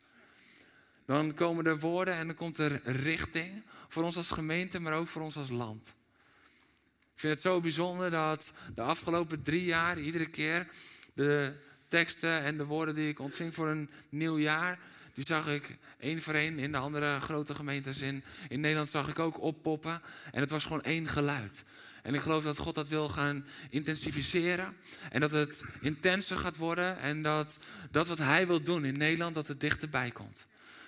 [1.06, 5.08] Dan komen er woorden en dan komt er richting voor ons als gemeente, maar ook
[5.08, 5.94] voor ons als land.
[7.14, 10.68] Ik vind het zo bijzonder dat de afgelopen drie jaar, iedere keer,
[11.14, 11.54] de
[11.88, 14.80] teksten en de woorden die ik ontving voor een nieuw jaar,
[15.14, 19.08] die zag ik één voor één in de andere grote gemeentes in, in Nederland zag
[19.08, 20.02] ik ook oppoppen.
[20.32, 21.64] En het was gewoon één geluid.
[22.02, 24.78] En ik geloof dat God dat wil gaan intensificeren.
[25.10, 27.00] En dat het intenser gaat worden.
[27.00, 27.60] En dat
[27.92, 30.46] dat wat Hij wil doen in Nederland, dat het dichterbij komt.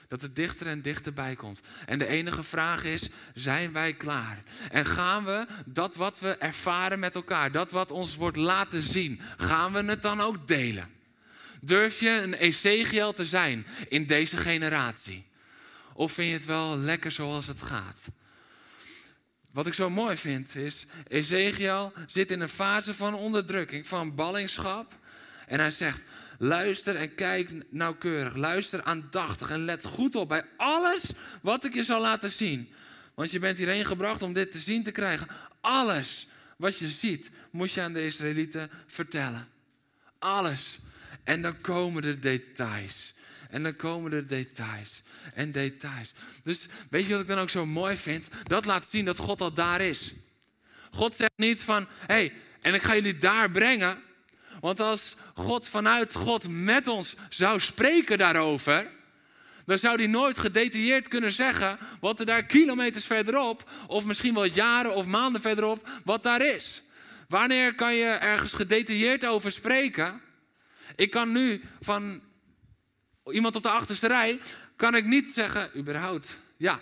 [0.07, 1.61] Dat het dichter en dichterbij komt.
[1.85, 4.43] En de enige vraag is: zijn wij klaar?
[4.71, 9.21] En gaan we dat wat we ervaren met elkaar, dat wat ons wordt laten zien,
[9.37, 10.96] gaan we het dan ook delen?
[11.61, 15.25] Durf je een Ezekiel te zijn in deze generatie?
[15.93, 18.07] Of vind je het wel lekker zoals het gaat?
[19.51, 24.95] Wat ik zo mooi vind is, Ezekiel zit in een fase van onderdrukking, van ballingschap.
[25.47, 26.01] En hij zegt,
[26.37, 31.83] luister en kijk nauwkeurig, luister aandachtig en let goed op bij alles wat ik je
[31.83, 32.73] zal laten zien.
[33.13, 35.27] Want je bent hierheen gebracht om dit te zien te krijgen.
[35.61, 39.47] Alles wat je ziet, moet je aan de Israëlieten vertellen.
[40.19, 40.79] Alles.
[41.27, 43.13] En dan komen de details.
[43.49, 45.01] En dan komen de details.
[45.33, 46.13] En details.
[46.43, 48.27] Dus weet je wat ik dan ook zo mooi vind?
[48.43, 50.13] Dat laat zien dat God al daar is.
[50.91, 53.97] God zegt niet van, hé, hey, en ik ga jullie daar brengen.
[54.59, 58.87] Want als God vanuit God met ons zou spreken daarover,
[59.65, 64.45] dan zou hij nooit gedetailleerd kunnen zeggen wat er daar kilometers verderop, of misschien wel
[64.45, 66.83] jaren of maanden verderop, wat daar is.
[67.27, 70.25] Wanneer kan je ergens gedetailleerd over spreken?
[70.97, 72.21] Ik kan nu van
[73.31, 74.39] iemand op de achterste rij,
[74.75, 76.79] kan ik niet zeggen, überhaupt, ja.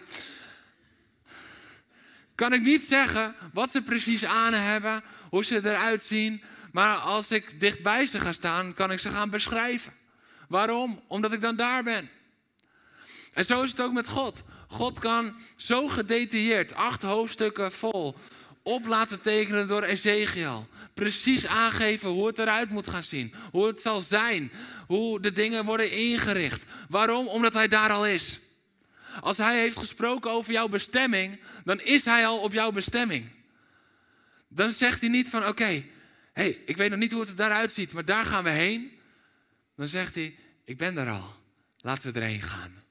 [2.36, 6.44] Kan ik niet zeggen wat ze precies aan hebben, hoe ze eruit zien.
[6.72, 9.94] Maar als ik dichtbij ze ga staan, kan ik ze gaan beschrijven.
[10.48, 11.04] Waarom?
[11.08, 12.10] Omdat ik dan daar ben.
[13.34, 14.44] En zo is het ook met God.
[14.68, 18.16] God kan zo gedetailleerd, acht hoofdstukken vol,
[18.66, 20.68] op laten tekenen door Ezekiel.
[20.94, 23.34] Precies aangeven hoe het eruit moet gaan zien.
[23.52, 24.52] Hoe het zal zijn.
[24.88, 26.66] Hoe de dingen worden ingericht.
[26.90, 27.28] Waarom?
[27.28, 28.40] Omdat hij daar al is.
[29.22, 33.30] Als hij heeft gesproken over jouw bestemming, dan is hij al op jouw bestemming.
[34.48, 35.84] Dan zegt hij niet van oké,
[36.34, 39.00] hey, ik weet nog niet hoe het er daaruit ziet, maar daar gaan we heen.
[39.76, 41.34] Dan zegt hij, ik ben daar al.
[41.78, 42.84] Laten we erheen gaan.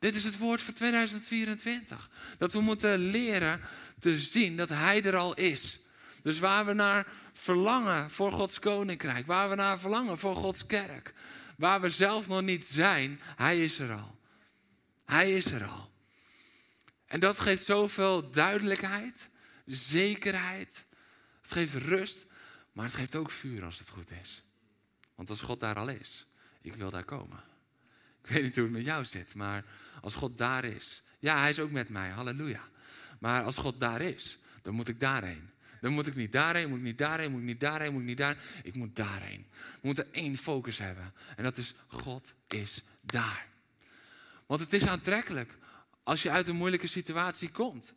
[0.00, 2.10] Dit is het woord voor 2024.
[2.38, 3.60] Dat we moeten leren
[3.98, 5.80] te zien dat Hij er al is.
[6.22, 11.14] Dus waar we naar verlangen voor Gods koninkrijk, waar we naar verlangen voor Gods kerk,
[11.56, 14.18] waar we zelf nog niet zijn, Hij is er al.
[15.04, 15.90] Hij is er al.
[17.06, 19.30] En dat geeft zoveel duidelijkheid,
[19.66, 20.84] zekerheid.
[21.42, 22.26] Het geeft rust,
[22.72, 24.44] maar het geeft ook vuur als het goed is.
[25.14, 26.26] Want als God daar al is,
[26.60, 27.42] ik wil daar komen.
[28.22, 29.64] Ik weet niet hoe het met jou zit, maar
[30.00, 31.02] als God daar is.
[31.18, 32.60] Ja, hij is ook met mij, halleluja.
[33.18, 35.50] Maar als God daar is, dan moet ik daarheen.
[35.80, 38.06] Dan moet ik niet daarheen, moet ik niet daarheen, moet ik niet daarheen, moet ik
[38.06, 38.36] niet daar.
[38.62, 39.46] Ik moet daarheen.
[39.50, 41.14] We moeten één focus hebben.
[41.36, 43.46] En dat is, God is daar.
[44.46, 45.58] Want het is aantrekkelijk
[46.02, 47.92] als je uit een moeilijke situatie komt.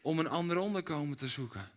[0.00, 1.70] Om een ander onderkomen te zoeken.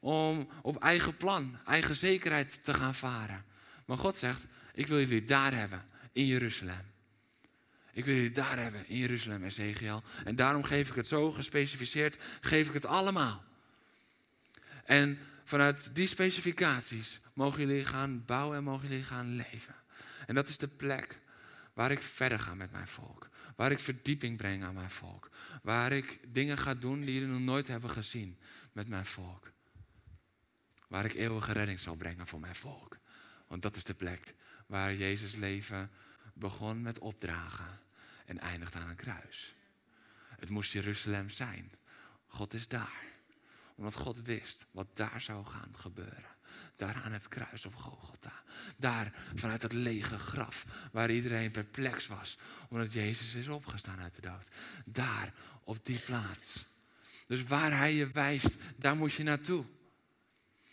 [0.00, 3.44] Om op eigen plan, eigen zekerheid te gaan varen.
[3.84, 4.44] Maar God zegt,
[4.74, 6.96] ik wil jullie daar hebben, in Jeruzalem.
[7.98, 10.02] Ik wil jullie daar hebben, in Jeruzalem, Ezekiel.
[10.24, 13.44] En daarom geef ik het zo gespecificeerd, geef ik het allemaal.
[14.84, 19.74] En vanuit die specificaties mogen jullie gaan bouwen en mogen jullie gaan leven.
[20.26, 21.18] En dat is de plek
[21.74, 23.28] waar ik verder ga met mijn volk.
[23.56, 25.30] Waar ik verdieping breng aan mijn volk.
[25.62, 28.38] Waar ik dingen ga doen die jullie nog nooit hebben gezien
[28.72, 29.52] met mijn volk.
[30.88, 32.98] Waar ik eeuwige redding zal brengen voor mijn volk.
[33.46, 34.34] Want dat is de plek
[34.66, 35.90] waar Jezus leven
[36.34, 37.86] begon met opdragen
[38.28, 39.54] en eindigt aan een kruis.
[40.38, 41.72] Het moest Jeruzalem zijn.
[42.26, 43.06] God is daar.
[43.74, 46.36] Omdat God wist wat daar zou gaan gebeuren.
[46.76, 48.42] Daar aan het kruis op Golgotha.
[48.76, 52.38] Daar vanuit dat lege graf waar iedereen perplex was.
[52.68, 54.48] Omdat Jezus is opgestaan uit de dood.
[54.84, 56.66] Daar op die plaats.
[57.26, 59.64] Dus waar hij je wijst, daar moet je naartoe.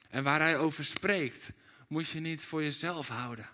[0.09, 1.51] En waar hij over spreekt,
[1.87, 3.49] moet je niet voor jezelf houden.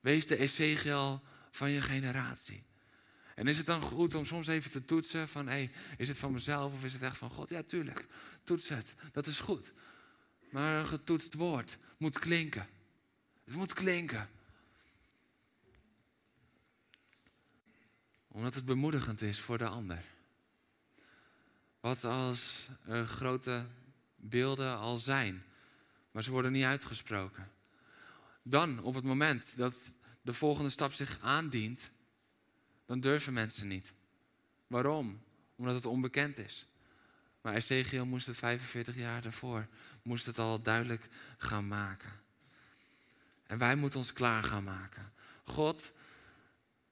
[0.00, 2.66] Wees de Ezekiel van je generatie.
[3.38, 6.32] En is het dan goed om soms even te toetsen van, hey, is het van
[6.32, 7.50] mezelf of is het echt van God?
[7.50, 8.06] Ja, tuurlijk,
[8.42, 9.72] toets het, dat is goed.
[10.50, 12.66] Maar een getoetst woord moet klinken.
[13.44, 14.28] Het moet klinken.
[18.28, 20.04] Omdat het bemoedigend is voor de ander.
[21.80, 23.66] Wat als er grote
[24.16, 25.44] beelden al zijn,
[26.10, 27.50] maar ze worden niet uitgesproken.
[28.42, 29.74] Dan, op het moment dat
[30.22, 31.90] de volgende stap zich aandient,
[32.88, 33.92] dan durven mensen niet.
[34.66, 35.22] Waarom?
[35.56, 36.66] Omdat het onbekend is.
[37.40, 39.66] Maar Ezekiel moest het 45 jaar daarvoor,
[40.02, 42.10] moest het al duidelijk gaan maken.
[43.46, 45.12] En wij moeten ons klaar gaan maken.
[45.44, 45.92] God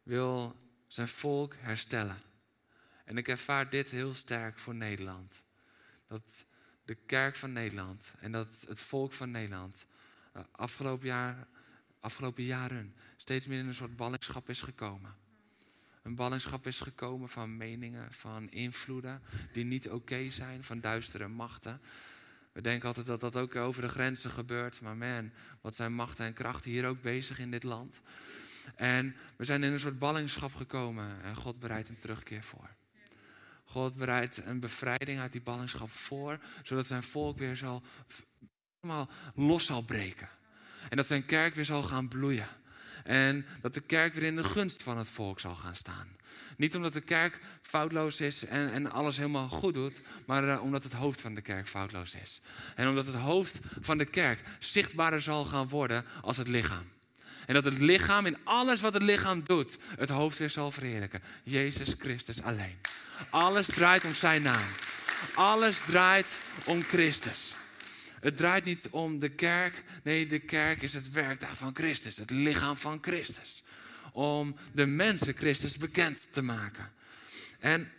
[0.02, 0.56] wil
[0.87, 2.18] zijn volk herstellen.
[3.04, 5.42] En ik ervaar dit heel sterk voor Nederland.
[6.06, 6.44] Dat
[6.85, 9.87] de kerk van Nederland en dat het volk van Nederland
[10.32, 11.46] eh, afgelopen, jaar,
[12.00, 15.24] afgelopen jaren steeds meer in een soort ballingschap is gekomen
[16.07, 21.81] een ballingschap is gekomen van meningen, van invloeden die niet oké zijn, van duistere machten.
[22.53, 26.27] We denken altijd dat dat ook over de grenzen gebeurt, maar man, wat zijn machten
[26.27, 28.01] en krachten hier ook bezig in dit land.
[28.75, 32.71] En we zijn in een soort ballingschap gekomen en God bereidt een terugkeer voor.
[33.64, 37.83] God bereidt een bevrijding uit die ballingschap voor, zodat zijn volk weer zal,
[38.81, 40.29] helemaal los zal breken.
[40.88, 42.49] En dat zijn kerk weer zal gaan bloeien.
[43.07, 46.09] En dat de kerk weer in de gunst van het volk zal gaan staan.
[46.57, 50.83] Niet omdat de kerk foutloos is en, en alles helemaal goed doet, maar uh, omdat
[50.83, 52.40] het hoofd van de kerk foutloos is.
[52.75, 56.85] En omdat het hoofd van de kerk zichtbaarder zal gaan worden als het lichaam.
[57.47, 61.23] En dat het lichaam in alles wat het lichaam doet, het hoofd weer zal verheerlijken.
[61.42, 62.77] Jezus Christus alleen.
[63.31, 64.69] Alles draait om zijn naam.
[65.35, 67.55] Alles draait om Christus.
[68.20, 69.85] Het draait niet om de kerk.
[70.02, 72.16] Nee, de kerk is het werk van Christus.
[72.16, 73.62] Het lichaam van Christus.
[74.12, 76.92] Om de mensen Christus bekend te maken.
[77.59, 77.90] En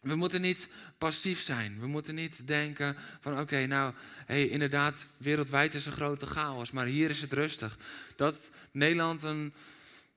[0.00, 1.80] we moeten niet passief zijn.
[1.80, 3.94] We moeten niet denken van oké, nou,
[4.26, 7.78] hey, inderdaad, wereldwijd is een grote chaos, maar hier is het rustig.
[8.16, 9.54] Dat Nederland een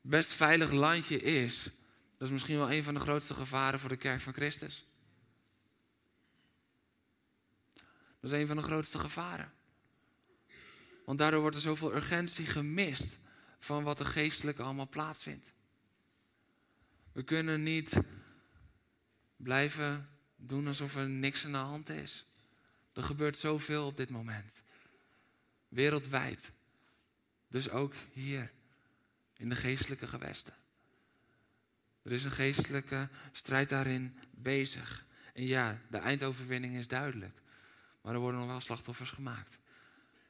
[0.01, 1.63] best veilig landje is,
[2.17, 4.86] dat is misschien wel een van de grootste gevaren voor de kerk van Christus.
[8.19, 9.51] Dat is een van de grootste gevaren.
[11.05, 13.19] Want daardoor wordt er zoveel urgentie gemist
[13.59, 15.53] van wat er geestelijk allemaal plaatsvindt.
[17.11, 18.01] We kunnen niet
[19.35, 22.25] blijven doen alsof er niks aan de hand is.
[22.93, 24.61] Er gebeurt zoveel op dit moment.
[25.67, 26.51] Wereldwijd.
[27.47, 28.51] Dus ook hier
[29.37, 30.53] in de geestelijke gewesten.
[32.01, 35.05] Er is een geestelijke strijd daarin bezig.
[35.33, 37.41] En ja, de eindoverwinning is duidelijk.
[38.07, 39.59] Maar er worden nog wel slachtoffers gemaakt.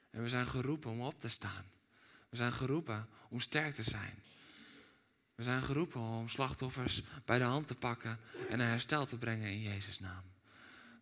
[0.09, 1.65] En we zijn geroepen om op te staan.
[2.29, 4.13] We zijn geroepen om sterk te zijn.
[5.35, 9.51] We zijn geroepen om slachtoffers bij de hand te pakken en een herstel te brengen
[9.51, 10.23] in Jezus' naam.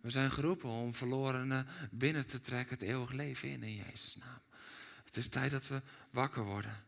[0.01, 4.39] We zijn geroepen om verlorenen binnen te trekken, het eeuwig leven in in Jezus' naam.
[5.05, 6.83] Het is tijd dat we wakker worden.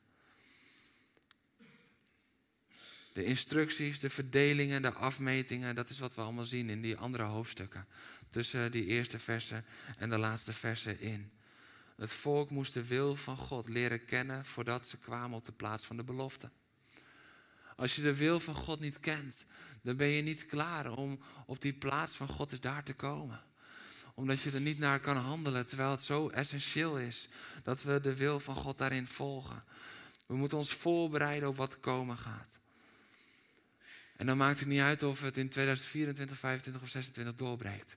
[3.13, 7.23] De instructies, de verdelingen, de afmetingen, dat is wat we allemaal zien in die andere
[7.23, 7.88] hoofdstukken.
[8.30, 9.66] Tussen die eerste versen
[9.98, 11.32] en de laatste versen in.
[11.96, 15.86] Het volk moest de wil van God leren kennen voordat ze kwamen op de plaats
[15.86, 16.50] van de belofte.
[17.76, 19.46] Als je de wil van God niet kent,
[19.82, 23.44] dan ben je niet klaar om op die plaats van God is daar te komen.
[24.13, 27.30] Omdat je er niet naar kan handelen, terwijl het zo essentieel is
[27.63, 29.63] dat we de wil van God daarin volgen.
[30.28, 32.60] We moeten ons voorbereiden op wat komen gaat.
[34.16, 37.96] En dan maakt het niet uit of het in 2024, 25 of 26 doorbreekt.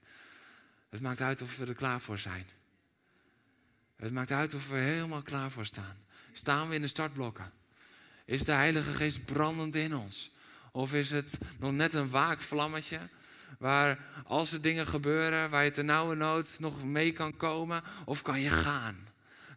[0.91, 2.45] Het maakt uit of we er klaar voor zijn.
[3.95, 5.97] Het maakt uit of we helemaal klaar voor staan.
[6.31, 7.51] Staan we in de startblokken?
[8.25, 10.31] Is de Heilige Geest brandend in ons?
[10.71, 12.99] Of is het nog net een waakvlammetje?
[13.59, 17.83] Waar als er dingen gebeuren waar je ter nauwe nood nog mee kan komen?
[18.05, 19.07] Of kan je gaan?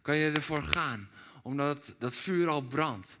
[0.01, 1.09] Kan je ervoor gaan?
[1.41, 3.17] Omdat dat vuur al brandt.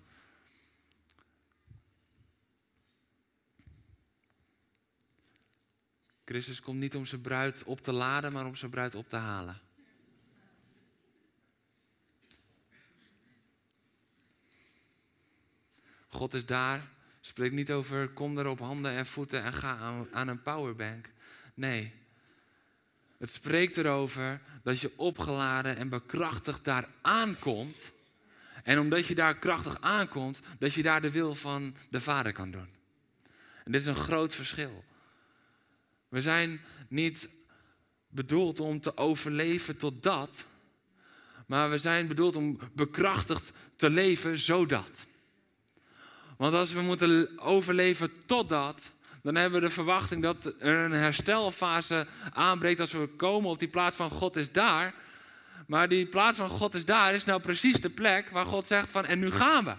[6.25, 9.15] Christus komt niet om zijn bruid op te laden, maar om zijn bruid op te
[9.15, 9.59] halen.
[16.07, 16.93] God is daar.
[17.21, 21.09] Spreek niet over kom er op handen en voeten en ga aan, aan een powerbank.
[21.53, 21.93] Nee.
[23.17, 27.91] Het spreekt erover dat je opgeladen en bekrachtigd daar aankomt.
[28.63, 32.51] En omdat je daar krachtig aankomt, dat je daar de wil van de Vader kan
[32.51, 32.69] doen.
[33.63, 34.83] En dit is een groot verschil.
[36.09, 37.29] We zijn niet
[38.07, 40.45] bedoeld om te overleven tot dat,
[41.47, 45.05] maar we zijn bedoeld om bekrachtigd te leven zodat.
[46.37, 48.91] Want als we moeten overleven totdat,
[49.21, 53.67] dan hebben we de verwachting dat er een herstelfase aanbreekt als we komen op die
[53.67, 54.93] plaats van God is daar.
[55.67, 58.91] Maar die plaats van God is daar is nou precies de plek waar God zegt
[58.91, 59.73] van en nu gaan we.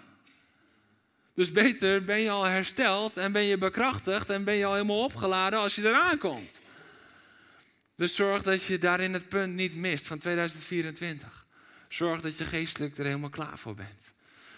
[1.37, 5.05] Dus beter ben je al hersteld en ben je bekrachtigd en ben je al helemaal
[5.05, 6.61] opgeladen als je eraan komt.
[7.96, 11.46] Dus zorg dat je daarin het punt niet mist van 2024.
[11.88, 14.12] Zorg dat je geestelijk er helemaal klaar voor bent.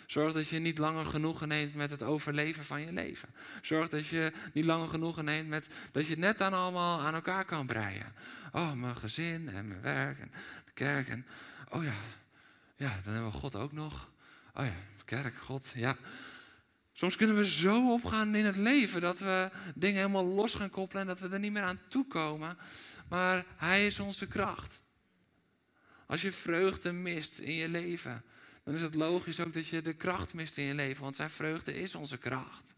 [0.07, 3.29] Zorg dat je niet langer genoegen neemt met het overleven van je leven.
[3.63, 7.15] Zorg dat je niet langer genoegen neemt met dat je het net dan allemaal aan
[7.15, 8.13] elkaar kan breien.
[8.53, 10.31] Oh, mijn gezin en mijn werk en
[10.65, 11.09] de kerk.
[11.09, 11.27] En,
[11.69, 11.95] oh ja,
[12.77, 14.11] ja, dan hebben we God ook nog.
[14.55, 15.97] Oh ja, kerk, God, ja.
[16.99, 21.03] Soms kunnen we zo opgaan in het leven dat we dingen helemaal los gaan koppelen
[21.03, 22.59] en dat we er niet meer aan toekomen.
[23.09, 24.81] Maar Hij is onze kracht.
[26.07, 28.25] Als je vreugde mist in je leven,
[28.65, 31.31] dan is het logisch ook dat je de kracht mist in je leven, want zijn
[31.31, 32.75] vreugde is onze kracht.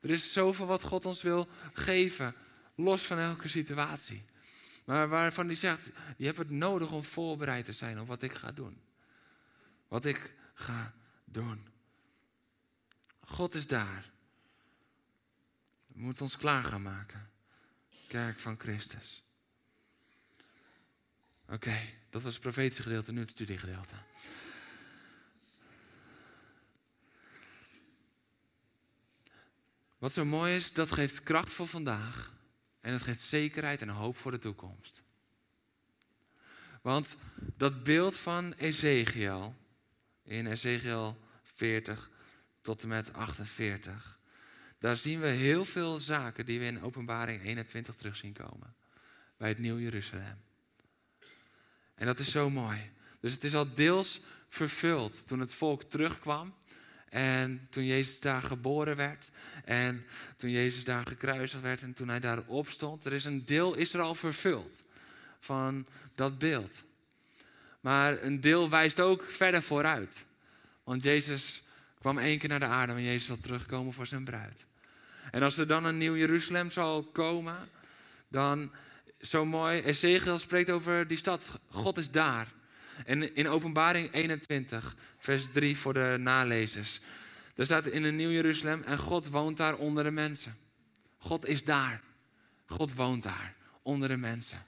[0.00, 2.34] Er is zoveel wat God ons wil geven,
[2.74, 4.24] los van elke situatie.
[4.84, 8.34] Maar waarvan hij zegt, je hebt het nodig om voorbereid te zijn op wat ik
[8.34, 8.80] ga doen.
[9.88, 11.71] Wat ik ga doen.
[13.32, 14.10] God is daar.
[15.86, 17.30] We moeten ons klaar gaan maken.
[18.06, 19.22] Kerk van Christus.
[21.48, 21.78] Oké,
[22.10, 23.94] dat was het profetische gedeelte, nu het studiegedeelte.
[29.98, 32.32] Wat zo mooi is, dat geeft kracht voor vandaag.
[32.80, 35.02] En het geeft zekerheid en hoop voor de toekomst.
[36.82, 37.16] Want
[37.56, 39.54] dat beeld van Ezekiel,
[40.22, 42.10] in Ezekiel 40
[42.62, 44.18] tot en met 48,
[44.78, 48.74] daar zien we heel veel zaken die we in Openbaring 21 terug zien komen.
[49.36, 50.38] Bij het Nieuw Jeruzalem.
[51.94, 52.90] En dat is zo mooi.
[53.20, 56.54] Dus het is al deels vervuld toen het volk terugkwam.
[57.08, 59.30] En toen Jezus daar geboren werd.
[59.64, 60.04] En
[60.36, 61.82] toen Jezus daar gekruisigd werd.
[61.82, 63.04] En toen hij daar opstond.
[63.04, 64.82] Er is een deel is er al vervuld
[65.40, 66.82] van dat beeld.
[67.80, 70.24] Maar een deel wijst ook verder vooruit.
[70.84, 71.62] Want Jezus
[72.02, 72.92] kwam één keer naar de aarde.
[72.92, 74.66] En Jezus zal terugkomen voor zijn bruid.
[75.30, 77.56] En als er dan een nieuw Jeruzalem zal komen.
[78.28, 78.72] Dan
[79.20, 79.82] zo mooi.
[79.82, 81.60] Ezekiel spreekt over die stad.
[81.68, 82.46] God is daar.
[83.04, 87.00] En in Openbaring 21, vers 3 voor de nalezers.
[87.54, 90.56] Daar staat in een nieuw Jeruzalem en God woont daar onder de mensen.
[91.18, 92.02] God is daar.
[92.66, 94.64] God woont daar onder de mensen.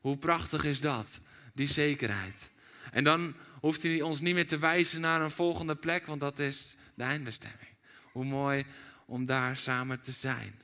[0.00, 1.20] Hoe prachtig is dat,
[1.54, 2.50] die zekerheid.
[2.90, 6.38] En dan hoeft hij ons niet meer te wijzen naar een volgende plek, want dat
[6.38, 7.70] is de eindbestemming.
[8.12, 8.64] Hoe mooi
[9.06, 10.60] om daar samen te zijn.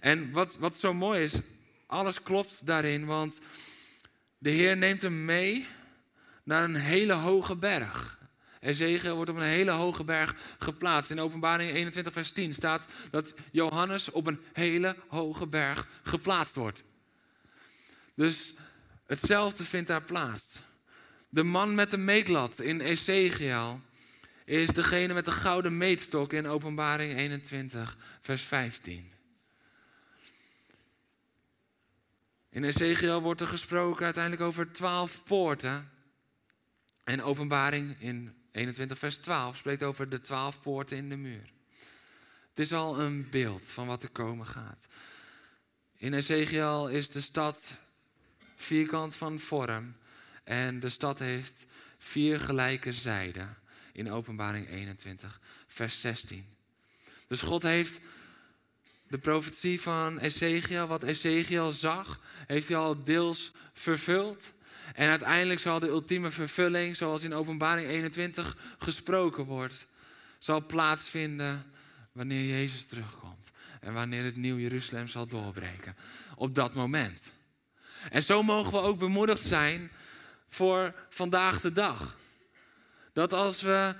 [0.00, 1.40] En wat, wat zo mooi is,
[1.86, 3.40] alles klopt daarin, want
[4.38, 5.66] de Heer neemt hem mee
[6.44, 8.20] naar een hele hoge berg.
[8.60, 11.10] Ezekiel wordt op een hele hoge berg geplaatst.
[11.10, 16.84] In openbaring 21 vers 10 staat dat Johannes op een hele hoge berg geplaatst wordt.
[18.14, 18.54] Dus
[19.06, 20.60] hetzelfde vindt daar plaats.
[21.34, 23.80] De man met de meetlat in Ezekiel
[24.44, 29.12] is degene met de gouden meetstok in openbaring 21 vers 15.
[32.48, 35.90] In Ezekiel wordt er gesproken uiteindelijk over twaalf poorten.
[37.04, 41.52] En openbaring in 21 vers 12 spreekt over de twaalf poorten in de muur.
[42.48, 44.86] Het is al een beeld van wat er komen gaat.
[45.96, 47.76] In Ezekiel is de stad
[48.56, 50.00] vierkant van vorm.
[50.44, 51.66] En de stad heeft
[51.98, 53.56] vier gelijke zijden.
[53.92, 56.46] In openbaring 21 vers 16.
[57.26, 58.00] Dus God heeft
[59.08, 64.52] de profetie van Ezekiel, wat Ezekiel zag, heeft hij al deels vervuld.
[64.94, 69.86] En uiteindelijk zal de ultieme vervulling, zoals in Openbaring 21 gesproken wordt,
[70.38, 71.64] zal plaatsvinden
[72.12, 73.50] wanneer Jezus terugkomt.
[73.80, 75.96] En wanneer het nieuw Jeruzalem zal doorbreken.
[76.36, 77.30] Op dat moment.
[78.10, 79.90] En zo mogen we ook bemoedigd zijn
[80.52, 82.16] voor vandaag de dag.
[83.12, 83.94] Dat als we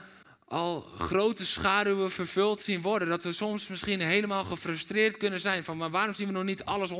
[0.44, 5.76] al grote schaduwen vervuld zien worden, dat we soms misschien helemaal gefrustreerd kunnen zijn van,
[5.76, 6.94] maar waarom zien we nog niet alles 100%?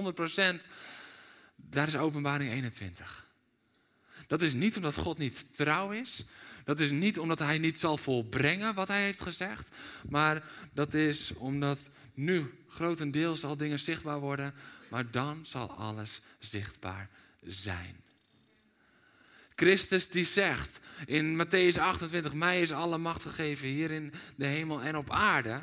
[1.57, 3.26] Daar is openbaring 21.
[4.26, 6.24] Dat is niet omdat God niet trouw is.
[6.64, 9.76] Dat is niet omdat hij niet zal volbrengen wat hij heeft gezegd.
[10.09, 10.42] Maar
[10.72, 14.55] dat is omdat nu grotendeels al dingen zichtbaar worden.
[14.88, 17.09] Maar dan zal alles zichtbaar
[17.42, 18.03] zijn.
[19.62, 24.80] Christus die zegt in Matthäus 28, mij is alle macht gegeven hier in de hemel
[24.80, 25.62] en op aarde.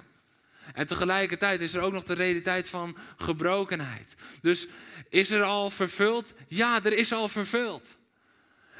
[0.73, 4.15] En tegelijkertijd is er ook nog de realiteit van gebrokenheid.
[4.41, 4.67] Dus
[5.09, 6.33] is er al vervuld?
[6.47, 7.97] Ja, er is al vervuld.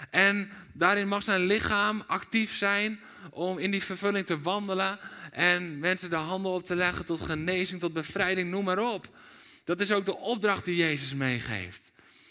[0.09, 2.99] En daarin mag zijn lichaam actief zijn
[3.31, 4.99] om in die vervulling te wandelen.
[5.31, 9.17] En mensen de handen op te leggen tot genezing, tot bevrijding, noem maar op.
[9.63, 11.88] Dat is ook de opdracht die Jezus meegeeft.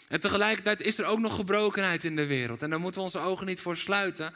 [0.09, 2.61] En tegelijkertijd is er ook nog gebrokenheid in de wereld.
[2.61, 4.33] En daar moeten we onze ogen niet voor sluiten.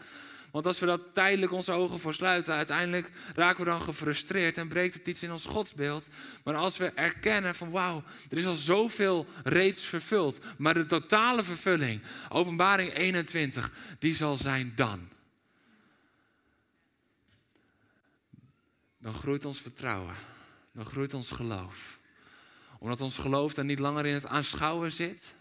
[0.51, 4.67] Want als we dat tijdelijk onze ogen voor sluiten, uiteindelijk raken we dan gefrustreerd en
[4.67, 6.07] breekt het iets in ons godsbeeld.
[6.43, 11.43] Maar als we erkennen van wauw, er is al zoveel reeds vervuld, maar de totale
[11.43, 15.09] vervulling, openbaring 21, die zal zijn dan.
[18.97, 20.15] Dan groeit ons vertrouwen,
[20.73, 21.99] dan groeit ons geloof.
[22.79, 25.33] Omdat ons geloof dan niet langer in het aanschouwen zit,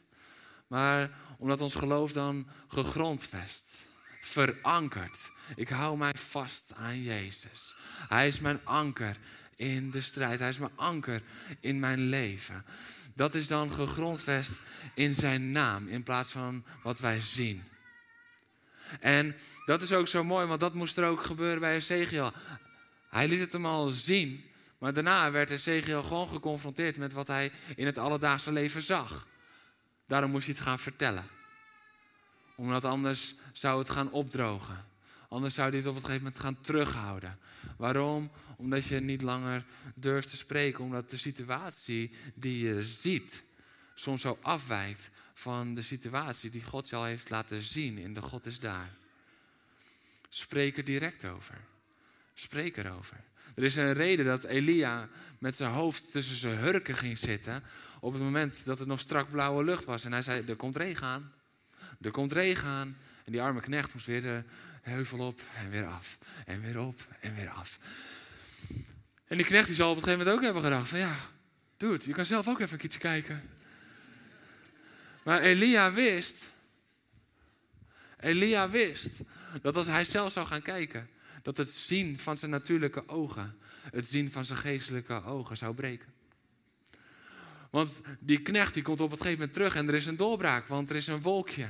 [0.72, 3.78] maar omdat ons geloof dan gegrondvest
[4.20, 5.30] verankerd.
[5.54, 7.74] Ik hou mij vast aan Jezus.
[8.08, 9.16] Hij is mijn anker
[9.56, 10.38] in de strijd.
[10.38, 11.22] Hij is mijn anker
[11.60, 12.64] in mijn leven.
[13.14, 14.60] Dat is dan gegrondvest
[14.94, 17.64] in zijn naam in plaats van wat wij zien.
[19.00, 22.32] En dat is ook zo mooi, want dat moest er ook gebeuren bij Ezekiel.
[23.10, 24.44] Hij liet het hem al zien,
[24.78, 29.30] maar daarna werd Ezekiel gewoon geconfronteerd met wat hij in het alledaagse leven zag.
[30.06, 31.24] Daarom moest hij het gaan vertellen
[32.62, 34.84] omdat anders zou het gaan opdrogen.
[35.28, 37.38] Anders zou dit op een gegeven moment gaan terughouden.
[37.76, 38.30] Waarom?
[38.56, 40.84] Omdat je niet langer durft te spreken.
[40.84, 43.44] Omdat de situatie die je ziet
[43.94, 48.46] soms zo afwijkt van de situatie die God al heeft laten zien in de God
[48.46, 48.90] is daar.
[50.28, 51.60] Spreek er direct over.
[52.34, 53.24] Spreek erover.
[53.54, 57.62] Er is een reden dat Elia met zijn hoofd tussen zijn hurken ging zitten.
[58.02, 60.04] Op het moment dat het nog strak blauwe lucht was.
[60.04, 61.32] En hij zei: Er komt regen aan.
[62.00, 64.42] Er komt regen aan en die arme knecht moest weer de
[64.82, 66.18] heuvel op en weer af.
[66.44, 67.78] En weer op en weer af.
[69.26, 71.14] En die knecht die zal op een gegeven moment ook hebben gedacht van ja,
[71.76, 72.04] het.
[72.04, 73.50] Je kan zelf ook even een keertje kijken.
[75.24, 76.48] Maar Elia wist,
[78.18, 79.10] Elia wist
[79.62, 81.08] dat als hij zelf zou gaan kijken,
[81.42, 83.58] dat het zien van zijn natuurlijke ogen,
[83.90, 86.12] het zien van zijn geestelijke ogen zou breken.
[87.72, 90.66] Want die knecht die komt op het gegeven moment terug en er is een doorbraak,
[90.66, 91.68] want er is een wolkje.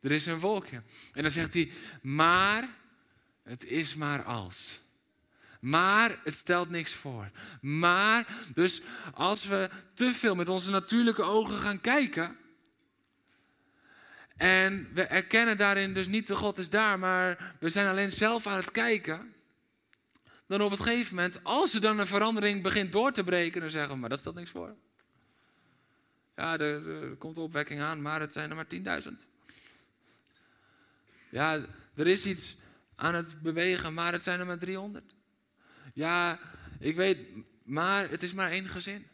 [0.00, 0.82] Er is een wolkje.
[1.12, 1.70] En dan zegt hij,
[2.02, 2.68] maar
[3.42, 4.80] het is maar als.
[5.60, 7.30] Maar het stelt niks voor.
[7.60, 8.82] Maar, dus
[9.14, 12.36] als we te veel met onze natuurlijke ogen gaan kijken.
[14.36, 18.46] En we erkennen daarin dus niet de God is daar, maar we zijn alleen zelf
[18.46, 19.34] aan het kijken.
[20.46, 23.70] Dan op het gegeven moment, als er dan een verandering begint door te breken, dan
[23.70, 24.76] zeggen we, maar dat stelt niks voor.
[26.40, 29.08] Ja, er, komt opwekking aan, maar het zijn er maar 10.000.
[31.30, 32.56] Ja, er is iets
[32.94, 35.14] aan het bewegen, maar het zijn er maar 300.
[35.94, 36.38] Ja,
[36.78, 37.28] ik weet,
[37.62, 39.06] maar het is maar één gezin.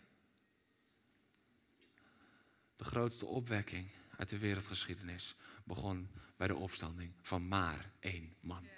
[2.76, 8.68] De grootste opwekking uit de wereldgeschiedenis begon bij de opstanding van maar één man.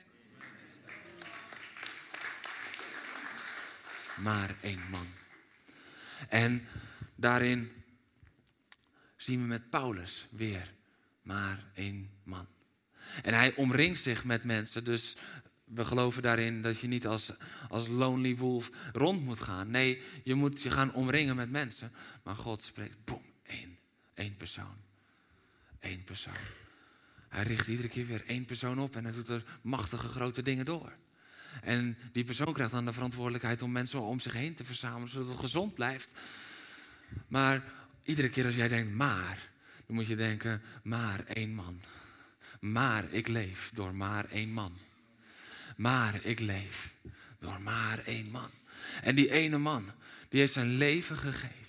[4.16, 5.06] Maar één man.
[6.28, 6.68] En
[7.14, 7.78] daarin
[9.18, 10.74] zien we met Paulus weer
[11.22, 12.46] maar één man.
[13.22, 15.16] En hij omringt zich met mensen, dus
[15.64, 17.32] we geloven daarin dat je niet als,
[17.68, 19.70] als lonely wolf rond moet gaan.
[19.70, 21.92] Nee, je moet je gaan omringen met mensen.
[22.22, 23.78] Maar God spreekt, boem, één,
[24.14, 24.76] één persoon.
[25.80, 26.32] Eén persoon.
[27.28, 30.64] Hij richt iedere keer weer één persoon op en hij doet er machtige grote dingen
[30.64, 30.92] door.
[31.62, 35.28] En die persoon krijgt dan de verantwoordelijkheid om mensen om zich heen te verzamelen, zodat
[35.28, 36.12] het gezond blijft.
[37.28, 37.62] Maar
[38.08, 39.48] iedere keer als jij denkt, maar,
[39.86, 41.80] dan moet je denken, maar één man.
[42.60, 44.72] Maar ik leef door maar één man.
[45.76, 46.94] Maar ik leef
[47.40, 48.50] door maar één man.
[49.02, 49.92] En die ene man,
[50.28, 51.67] die heeft zijn leven gegeven.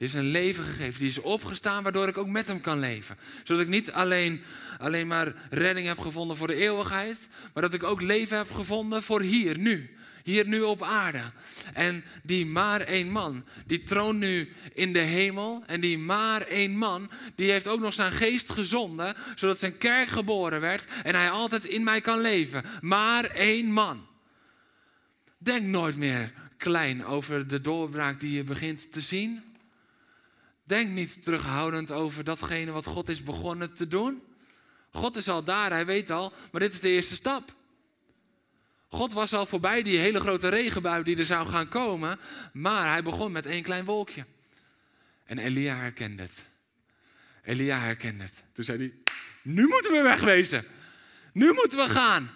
[0.00, 1.00] Die heeft zijn leven gegeven.
[1.00, 3.16] Die is opgestaan waardoor ik ook met hem kan leven.
[3.44, 4.42] Zodat ik niet alleen,
[4.78, 7.28] alleen maar redding heb gevonden voor de eeuwigheid.
[7.54, 9.90] Maar dat ik ook leven heb gevonden voor hier, nu
[10.22, 11.22] hier nu op aarde.
[11.72, 15.62] En die maar één man, die troont nu in de hemel.
[15.66, 20.08] En die maar één man, die heeft ook nog zijn geest gezonden, zodat zijn kerk
[20.08, 22.64] geboren werd en hij altijd in mij kan leven.
[22.80, 24.06] Maar één man.
[25.38, 29.49] Denk nooit meer klein over de doorbraak die je begint te zien.
[30.70, 34.22] Denk niet terughoudend over datgene wat God is begonnen te doen.
[34.92, 37.54] God is al daar, hij weet al, maar dit is de eerste stap.
[38.88, 42.18] God was al voorbij die hele grote regenbui die er zou gaan komen.
[42.52, 44.26] Maar hij begon met één klein wolkje.
[45.24, 46.44] En Elia herkende het.
[47.42, 48.42] Elia herkende het.
[48.52, 48.94] Toen zei hij,
[49.42, 50.64] nu moeten we wegwezen.
[51.32, 52.30] Nu moeten we gaan.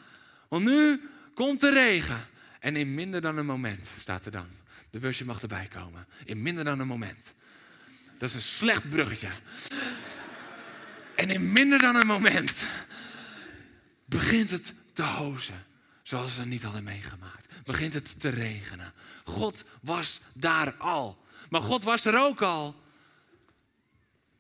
[0.49, 2.21] Want nu komt de regen.
[2.61, 4.49] En in minder dan een moment, staat er dan.
[4.91, 6.07] De busje mag erbij komen.
[6.25, 7.35] In minder dan een moment.
[8.19, 9.31] Dat is een slecht bruggetje.
[11.17, 12.67] En in minder dan een moment
[14.05, 15.65] begint het te hozen
[16.03, 17.65] zoals ze niet hadden meegemaakt.
[17.65, 18.93] Begint het te regenen.
[19.25, 21.25] God was daar al.
[21.49, 22.83] Maar God was er ook al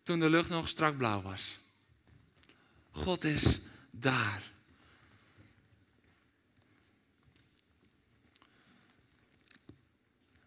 [0.03, 1.59] toen de lucht nog strak blauw was.
[2.91, 3.61] God is
[3.91, 4.53] daar.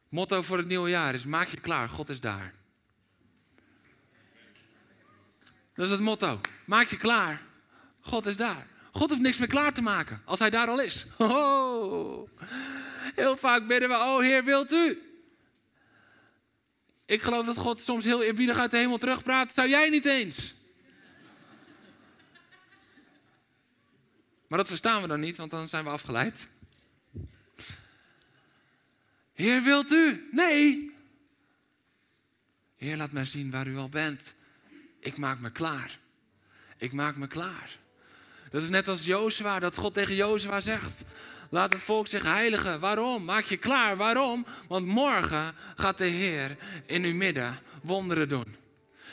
[0.09, 2.53] Motto voor het nieuwe jaar is: maak je klaar, God is daar.
[5.77, 6.41] Dat is het motto.
[6.65, 7.41] Maak je klaar,
[8.01, 8.67] God is daar.
[8.91, 11.05] God hoeft niks meer klaar te maken als hij daar al is.
[11.17, 12.29] Oh,
[13.15, 15.01] heel vaak bidden we, oh Heer, wilt u?
[17.05, 19.53] Ik geloof dat God soms heel eerbiedig uit de hemel terugpraat.
[19.53, 20.55] Zou jij niet eens?
[24.47, 26.47] Maar dat verstaan we dan niet, want dan zijn we afgeleid.
[29.33, 30.27] Heer, wilt u?
[30.31, 30.91] Nee.
[32.75, 34.35] Heer, laat mij zien waar u al bent.
[35.07, 35.99] Ik maak me klaar.
[36.77, 37.77] Ik maak me klaar.
[38.51, 41.03] Dat is net als Jozua, dat God tegen Jozua zegt.
[41.49, 42.79] Laat het volk zich heiligen.
[42.79, 43.25] Waarom?
[43.25, 43.97] Maak je klaar.
[43.97, 44.45] Waarom?
[44.67, 48.55] Want morgen gaat de Heer in uw midden wonderen doen.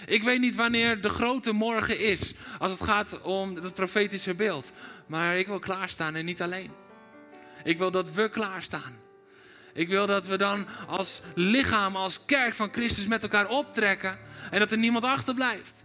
[0.07, 4.73] Ik weet niet wanneer de grote morgen is als het gaat om het profetische beeld.
[5.07, 6.71] Maar ik wil klaarstaan en niet alleen.
[7.65, 9.03] Ik wil dat we klaarstaan.
[9.73, 14.19] Ik wil dat we dan als lichaam, als kerk van Christus met elkaar optrekken
[14.51, 15.84] en dat er niemand achterblijft.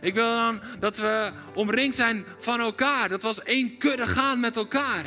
[0.00, 3.08] Ik wil dan dat we omringd zijn van elkaar.
[3.08, 5.04] Dat we als één kudde gaan met elkaar.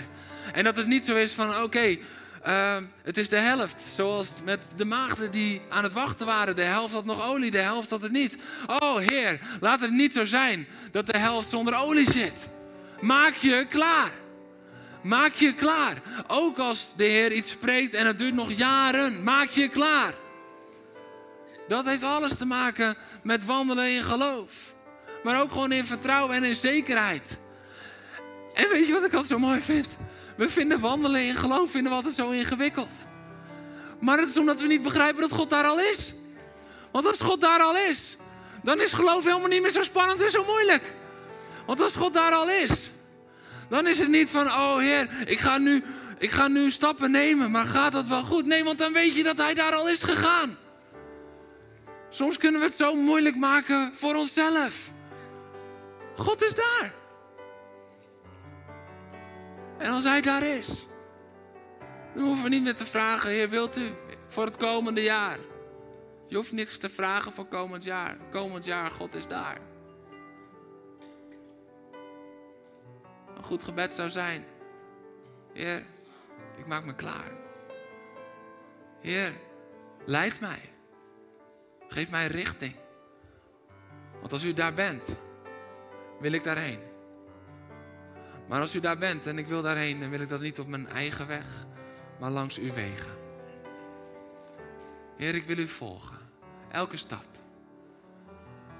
[0.53, 1.97] En dat het niet zo is van oké,
[2.43, 3.87] eh, het is de helft.
[3.95, 6.55] Zoals met de maagden die aan het wachten waren.
[6.55, 8.37] De helft had nog olie, de helft had het niet.
[8.67, 12.47] Oh Heer, laat het niet zo zijn dat de helft zonder olie zit.
[13.01, 14.11] Maak je klaar.
[15.01, 16.01] Maak je klaar.
[16.27, 19.23] Ook als de Heer iets spreekt en het duurt nog jaren.
[19.23, 20.13] Maak je klaar.
[21.69, 24.75] Dat heeft alles te maken met wandelen in geloof.
[25.23, 27.39] Maar ook gewoon in vertrouwen en in zekerheid.
[28.53, 29.97] En weet je wat ik altijd zo mooi vind?
[30.37, 33.05] We vinden wandelen in geloof vinden we altijd zo ingewikkeld.
[33.99, 36.13] Maar het is omdat we niet begrijpen dat God daar al is.
[36.91, 38.17] Want als God daar al is,
[38.63, 40.93] dan is geloof helemaal niet meer zo spannend en zo moeilijk.
[41.65, 42.91] Want als God daar al is,
[43.69, 45.83] dan is het niet van, oh Heer, ik ga nu,
[46.17, 48.45] ik ga nu stappen nemen, maar gaat dat wel goed?
[48.45, 50.57] Nee, want dan weet je dat Hij daar al is gegaan.
[52.09, 54.91] Soms kunnen we het zo moeilijk maken voor onszelf.
[56.15, 56.93] God is daar.
[59.77, 60.87] En als Hij daar is,
[62.13, 63.91] dan hoeven we niet meer te vragen, Heer, wilt u
[64.27, 65.37] voor het komende jaar?
[66.27, 68.17] Je hoeft niks te vragen voor komend jaar.
[68.29, 69.57] Komend jaar, God is daar.
[73.37, 74.45] Een goed gebed zou zijn,
[75.53, 75.85] Heer,
[76.57, 77.31] ik maak me klaar.
[79.01, 79.33] Heer,
[80.05, 80.78] leid mij.
[81.89, 82.75] Geef mij richting.
[84.19, 85.15] Want als u daar bent,
[86.19, 86.79] wil ik daarheen.
[88.47, 90.67] Maar als u daar bent en ik wil daarheen, dan wil ik dat niet op
[90.67, 91.45] mijn eigen weg,
[92.19, 93.11] maar langs uw wegen.
[95.17, 96.17] Heer, ik wil u volgen.
[96.71, 97.25] Elke stap.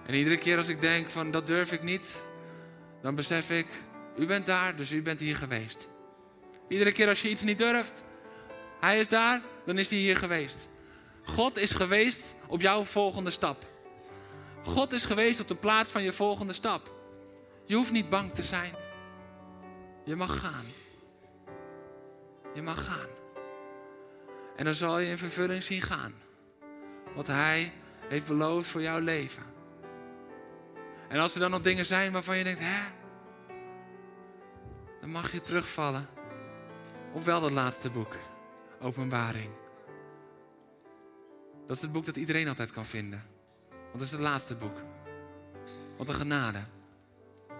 [0.05, 2.23] En iedere keer als ik denk van dat durf ik niet,
[3.01, 3.67] dan besef ik,
[4.17, 5.87] u bent daar, dus u bent hier geweest.
[6.67, 8.03] Iedere keer als je iets niet durft,
[8.79, 10.69] hij is daar, dan is hij hier geweest.
[11.35, 13.65] God is geweest op jouw volgende stap.
[14.65, 16.91] God is geweest op de plaats van je volgende stap.
[17.65, 18.73] Je hoeft niet bang te zijn.
[20.05, 20.65] Je mag gaan.
[22.53, 23.07] Je mag gaan.
[24.55, 26.13] En dan zal je in vervulling zien gaan.
[27.15, 27.73] Wat Hij
[28.07, 29.43] heeft beloofd voor jouw leven.
[31.07, 32.81] En als er dan nog dingen zijn waarvan je denkt, hè?
[35.01, 36.07] Dan mag je terugvallen
[37.13, 38.15] op wel dat laatste boek,
[38.81, 39.49] Openbaring.
[41.69, 43.23] Dat is het boek dat iedereen altijd kan vinden.
[43.69, 44.77] Want het is het laatste boek.
[45.97, 46.59] Wat een genade.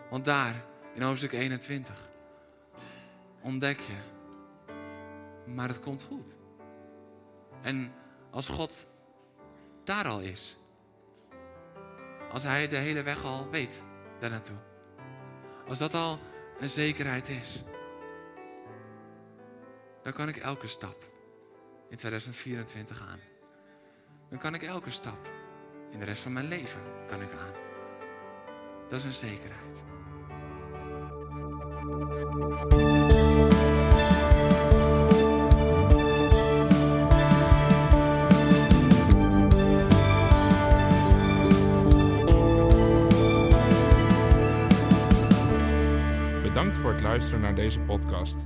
[0.10, 2.10] Want daar, in hoofdstuk 21,
[3.42, 3.94] ontdek je.
[5.52, 6.36] Maar het komt goed.
[7.62, 7.94] En
[8.32, 8.86] als God
[9.84, 10.58] daar al is.
[12.32, 13.82] Als Hij de hele weg al weet,
[14.20, 14.60] daar naartoe.
[15.68, 16.20] Als dat al
[16.60, 17.64] een zekerheid is.
[20.04, 21.08] Dan kan ik elke stap
[21.90, 23.20] in 2024 aan.
[24.30, 25.32] Dan kan ik elke stap
[25.92, 27.54] in de rest van mijn leven kan ik aan.
[28.90, 29.84] Dat is een zekerheid.
[46.44, 48.46] Bedankt voor het luisteren naar deze podcast.